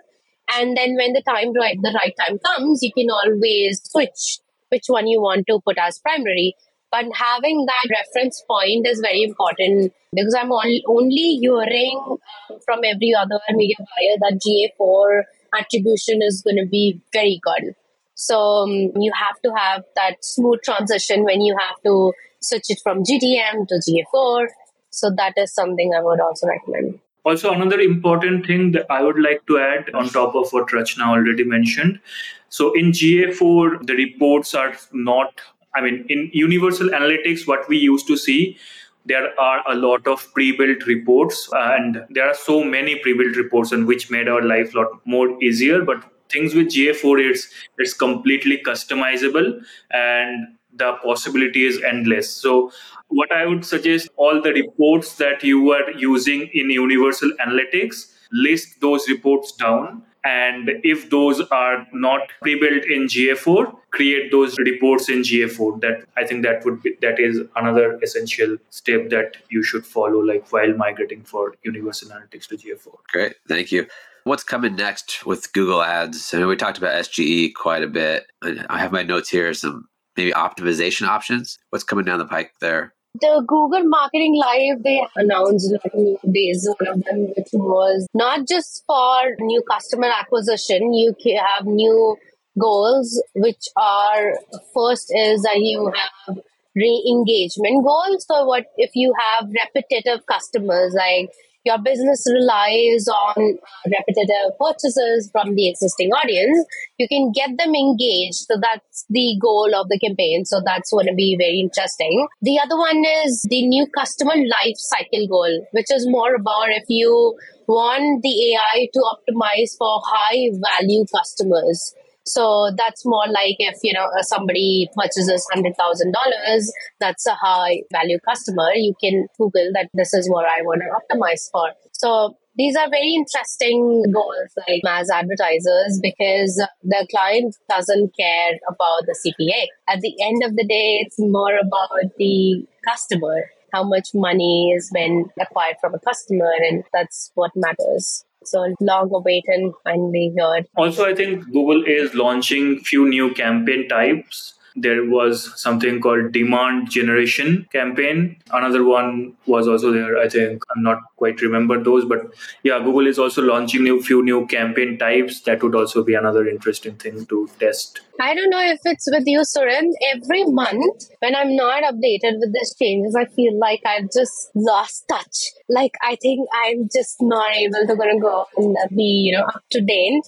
[0.59, 4.41] And then when the time right, the right time comes, you can always switch
[4.71, 6.55] which one you want to put as primary.
[6.91, 12.17] But having that reference point is very important because I'm only hearing
[12.65, 15.23] from every other media buyer that GA4
[15.59, 17.75] attribution is going to be very good.
[18.15, 22.13] So um, you have to have that smooth transition when you have to
[22.43, 24.47] switch it from GTM to GA4.
[24.91, 26.99] So that is something I would also recommend.
[27.25, 31.07] Also, another important thing that I would like to add on top of what Rashna
[31.07, 32.01] already mentioned.
[32.49, 35.41] So in GA4, the reports are not
[35.75, 38.59] I mean, in Universal Analytics, what we used to see,
[39.07, 43.73] there are a lot of pre-built reports, uh, and there are so many pre-built reports,
[43.73, 45.83] and which made our life a lot more easier.
[45.85, 47.49] But things with GA4, it's
[47.79, 49.61] it's completely customizable,
[49.91, 52.31] and the possibility is endless.
[52.31, 52.73] So,
[53.09, 58.81] what I would suggest, all the reports that you are using in Universal Analytics, list
[58.81, 65.23] those reports down and if those are not pre-built in ga4 create those reports in
[65.23, 69.87] ga4 that i think that would be that is another essential step that you should
[69.87, 73.35] follow like while migrating for universal analytics to ga4 great.
[73.49, 73.87] Thank you.
[74.25, 76.35] What's coming next with google ads?
[76.35, 79.89] I mean we talked about sge quite a bit i have my notes here some
[80.17, 81.59] maybe optimization options.
[81.71, 86.69] What's coming down the pike there the Google Marketing Live, they announced like new days,
[86.79, 92.17] one of them, which was not just for new customer acquisition, you have new
[92.59, 94.35] goals, which are
[94.75, 95.93] first is that you
[96.27, 96.39] have
[96.77, 98.25] re-engagement goals.
[98.27, 101.31] So what if you have repetitive customers like
[101.65, 106.65] your business relies on repetitive purchases from the existing audience,
[106.99, 108.47] you can get them engaged.
[108.49, 110.45] So that's the goal of the campaign.
[110.45, 112.27] So that's going to be very interesting.
[112.43, 116.85] The other one is the new customer life cycle goal, which is more about if
[116.89, 117.37] you
[117.67, 121.95] want the AI to optimize for high value customers.
[122.27, 127.35] So that's more like if you know uh, somebody purchases hundred thousand dollars, that's a
[127.35, 128.73] high value customer.
[128.75, 131.73] You can Google that this is what I want to optimize for.
[131.93, 139.07] So these are very interesting goals like as advertisers because the client doesn't care about
[139.07, 144.09] the cpa at the end of the day it's more about the customer how much
[144.15, 150.33] money is been acquired from a customer and that's what matters so long awaited finally
[150.35, 150.67] here.
[150.77, 156.91] Also, I think Google is launching few new campaign types there was something called demand
[156.91, 158.37] generation campaign.
[158.53, 160.63] Another one was also there i think.
[160.75, 162.21] I'm not quite remember those but
[162.63, 165.41] yeah google is also launching new few new campaign types.
[165.43, 168.01] That would also be another interesting thing to test.
[168.21, 169.89] I don't know if it's with you Suhrid.
[170.13, 175.05] every month when i'm not updated with these changes i feel like i've just lost
[175.09, 175.39] touch.
[175.69, 179.63] Like i think i'm just not able to gonna go and be you know up
[179.71, 180.23] to date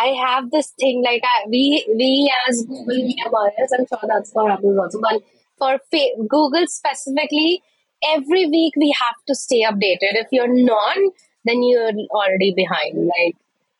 [0.00, 4.32] I have this thing like I, we we as Google media buyers, I'm sure that's
[4.32, 5.22] for Apple also, but
[5.58, 7.62] for fa- Google specifically,
[8.14, 10.14] every week we have to stay updated.
[10.24, 10.96] If you're not,
[11.44, 13.06] then you're already behind.
[13.06, 13.36] Like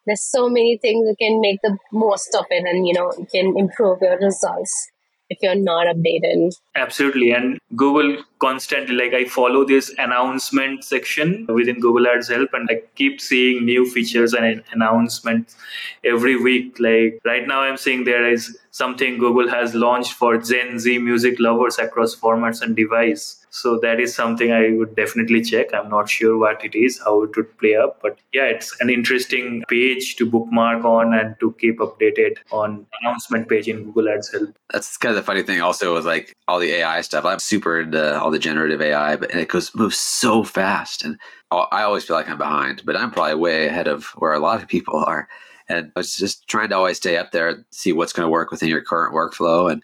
[0.06, 3.26] there's so many things you can make the most of it, and you know you
[3.26, 4.90] can improve your results
[5.30, 6.54] if you're not updated.
[6.74, 7.30] Absolutely.
[7.30, 12.82] And Google constantly, like, I follow this announcement section within Google Ads Help, and I
[12.94, 15.56] keep seeing new features and announcements
[16.04, 16.78] every week.
[16.80, 21.38] Like, right now, I'm seeing there is something Google has launched for Gen Z music
[21.40, 23.37] lovers across formats and device.
[23.50, 25.72] So that is something I would definitely check.
[25.72, 28.90] I'm not sure what it is, how it would play up, but yeah, it's an
[28.90, 34.32] interesting page to bookmark on and to keep updated on announcement page in Google Ads
[34.32, 34.56] Help.
[34.72, 37.24] That's kind of the funny thing also with like all the AI stuff.
[37.24, 41.18] I'm super into all the generative AI, but and it goes moves so fast, and
[41.50, 44.62] I always feel like I'm behind, but I'm probably way ahead of where a lot
[44.62, 45.28] of people are.
[45.70, 48.50] And I was just trying to always stay up there, see what's going to work
[48.50, 49.70] within your current workflow.
[49.70, 49.82] And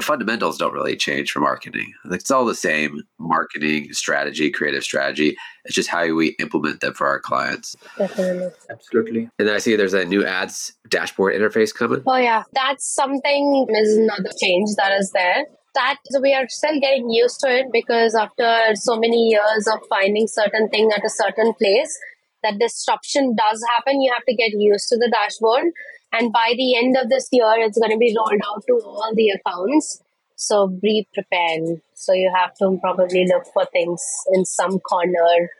[0.00, 1.92] the fundamentals don't really change for marketing.
[2.10, 5.36] It's all the same marketing strategy, creative strategy.
[5.66, 7.76] It's just how we implement them for our clients.
[7.98, 8.48] Definitely.
[8.70, 9.20] Absolutely.
[9.38, 12.02] And then I see there's a new ads dashboard interface coming.
[12.06, 15.44] Oh yeah, that's something is another change that is there.
[15.74, 20.26] That we are still getting used to it because after so many years of finding
[20.26, 21.96] certain thing at a certain place,
[22.42, 24.00] that disruption does happen.
[24.00, 25.66] You have to get used to the dashboard
[26.12, 29.12] and by the end of this year, it's going to be rolled out to all
[29.14, 30.02] the accounts.
[30.36, 31.82] So be prepared.
[31.94, 34.02] So you have to probably look for things
[34.32, 35.50] in some corner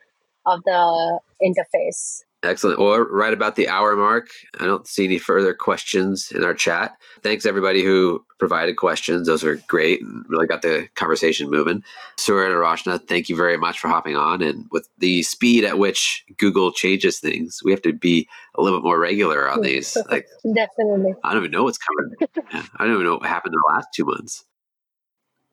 [0.47, 2.23] of the interface.
[2.43, 2.79] Excellent.
[2.79, 4.31] Or right about the hour mark.
[4.59, 6.97] I don't see any further questions in our chat.
[7.23, 9.27] Thanks everybody who provided questions.
[9.27, 11.85] Those are great and really got the conversation moving.
[12.17, 14.41] Suhrid and Rashna, thank you very much for hopping on.
[14.41, 18.79] And with the speed at which Google changes things, we have to be a little
[18.79, 19.95] bit more regular on these.
[20.11, 21.13] Like definitely.
[21.23, 22.45] I don't even know what's coming.
[22.77, 24.47] I don't even know what happened in the last two months.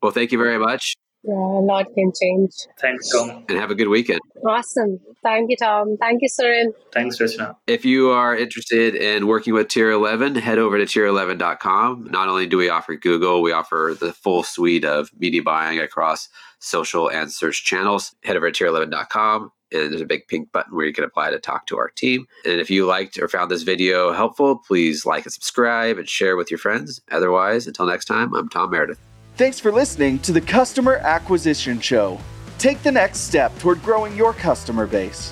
[0.02, 0.96] Well, thank you very much.
[1.28, 2.54] Yeah, a lot can change.
[2.80, 3.44] Thanks, Tom.
[3.50, 4.22] And have a good weekend.
[4.46, 5.02] Awesome.
[5.22, 5.98] Thank you, Tom.
[5.98, 6.74] Thank you, Suhrid.
[6.94, 7.58] Thanks, Rashna.
[7.68, 12.08] If you are interested in working with Tier 11, head over to tier11.com.
[12.10, 16.30] Not only do we offer Google, we offer the full suite of media buying across
[16.60, 18.16] social and search channels.
[18.24, 21.40] Head over to tier11.com and there's a big pink button where you can apply to
[21.40, 22.26] talk to our team.
[22.46, 26.38] And if you liked or found this video helpful, please like and subscribe and share
[26.38, 27.02] with your friends.
[27.12, 29.00] Otherwise, until next time, I'm Tom Meredith.
[29.38, 32.20] Thanks for listening to the Customer Acquisition Show.
[32.58, 35.32] Take the next step toward growing your customer base.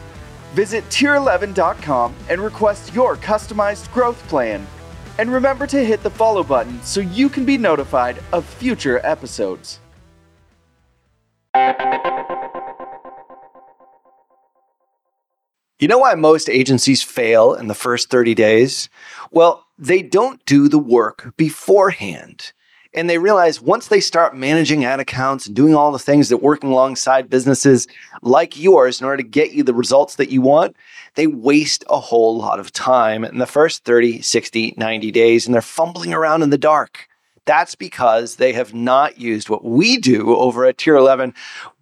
[0.54, 4.68] Visit tier11.com and request your customized growth plan.
[5.18, 9.80] And remember to hit the follow button so you can be notified of future episodes.
[15.80, 18.88] You know why most agencies fail in the first 30 days?
[19.32, 22.54] Well, they don't do the work beforehand.
[22.96, 26.38] And they realize once they start managing ad accounts and doing all the things that
[26.38, 27.88] working alongside businesses
[28.22, 30.78] like yours in order to get you the results that you want,
[31.16, 35.54] they waste a whole lot of time in the first 30, 60, 90 days and
[35.54, 37.10] they're fumbling around in the dark.
[37.44, 41.34] That's because they have not used what we do over at Tier 11,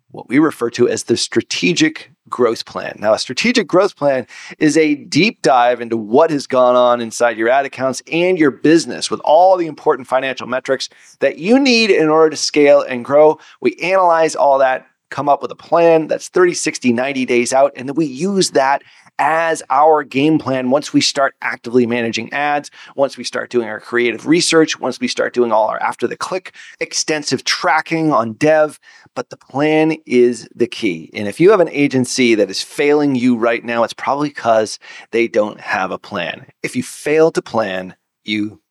[0.10, 2.98] what we refer to as the strategic growth plan.
[2.98, 4.26] Now, a strategic growth plan
[4.58, 8.50] is a deep dive into what has gone on inside your ad accounts and your
[8.50, 13.06] business with all the important financial metrics that you need in order to scale and
[13.06, 13.38] grow.
[13.62, 17.72] We analyze all that, come up with a plan that's 30, 60, 90 days out,
[17.76, 18.82] and then we use that
[19.20, 23.80] as our game plan once we start actively managing ads, once we start doing our
[23.80, 28.80] creative research, once we start doing all our after the click extensive tracking on dev.
[29.16, 31.12] But the plan is the key.
[31.14, 34.80] And if you have an agency that is failing you right now, it's probably because
[35.12, 36.48] they don't have a plan.
[36.64, 38.62] If you fail to plan, you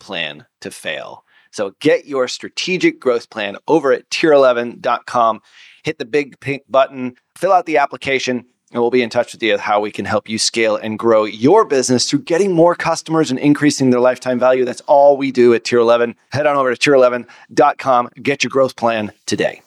[0.00, 1.24] plan to fail.
[1.52, 5.40] So get your strategic growth plan over at tier11.com.
[5.84, 9.42] Hit the big pink button, fill out the application, and we'll be in touch with
[9.42, 13.30] you how we can help you scale and grow your business through getting more customers
[13.30, 14.64] and increasing their lifetime value.
[14.64, 16.16] That's all we do at Tier 11.
[16.30, 19.60] Head on over to tier11.com, get your growth plan today.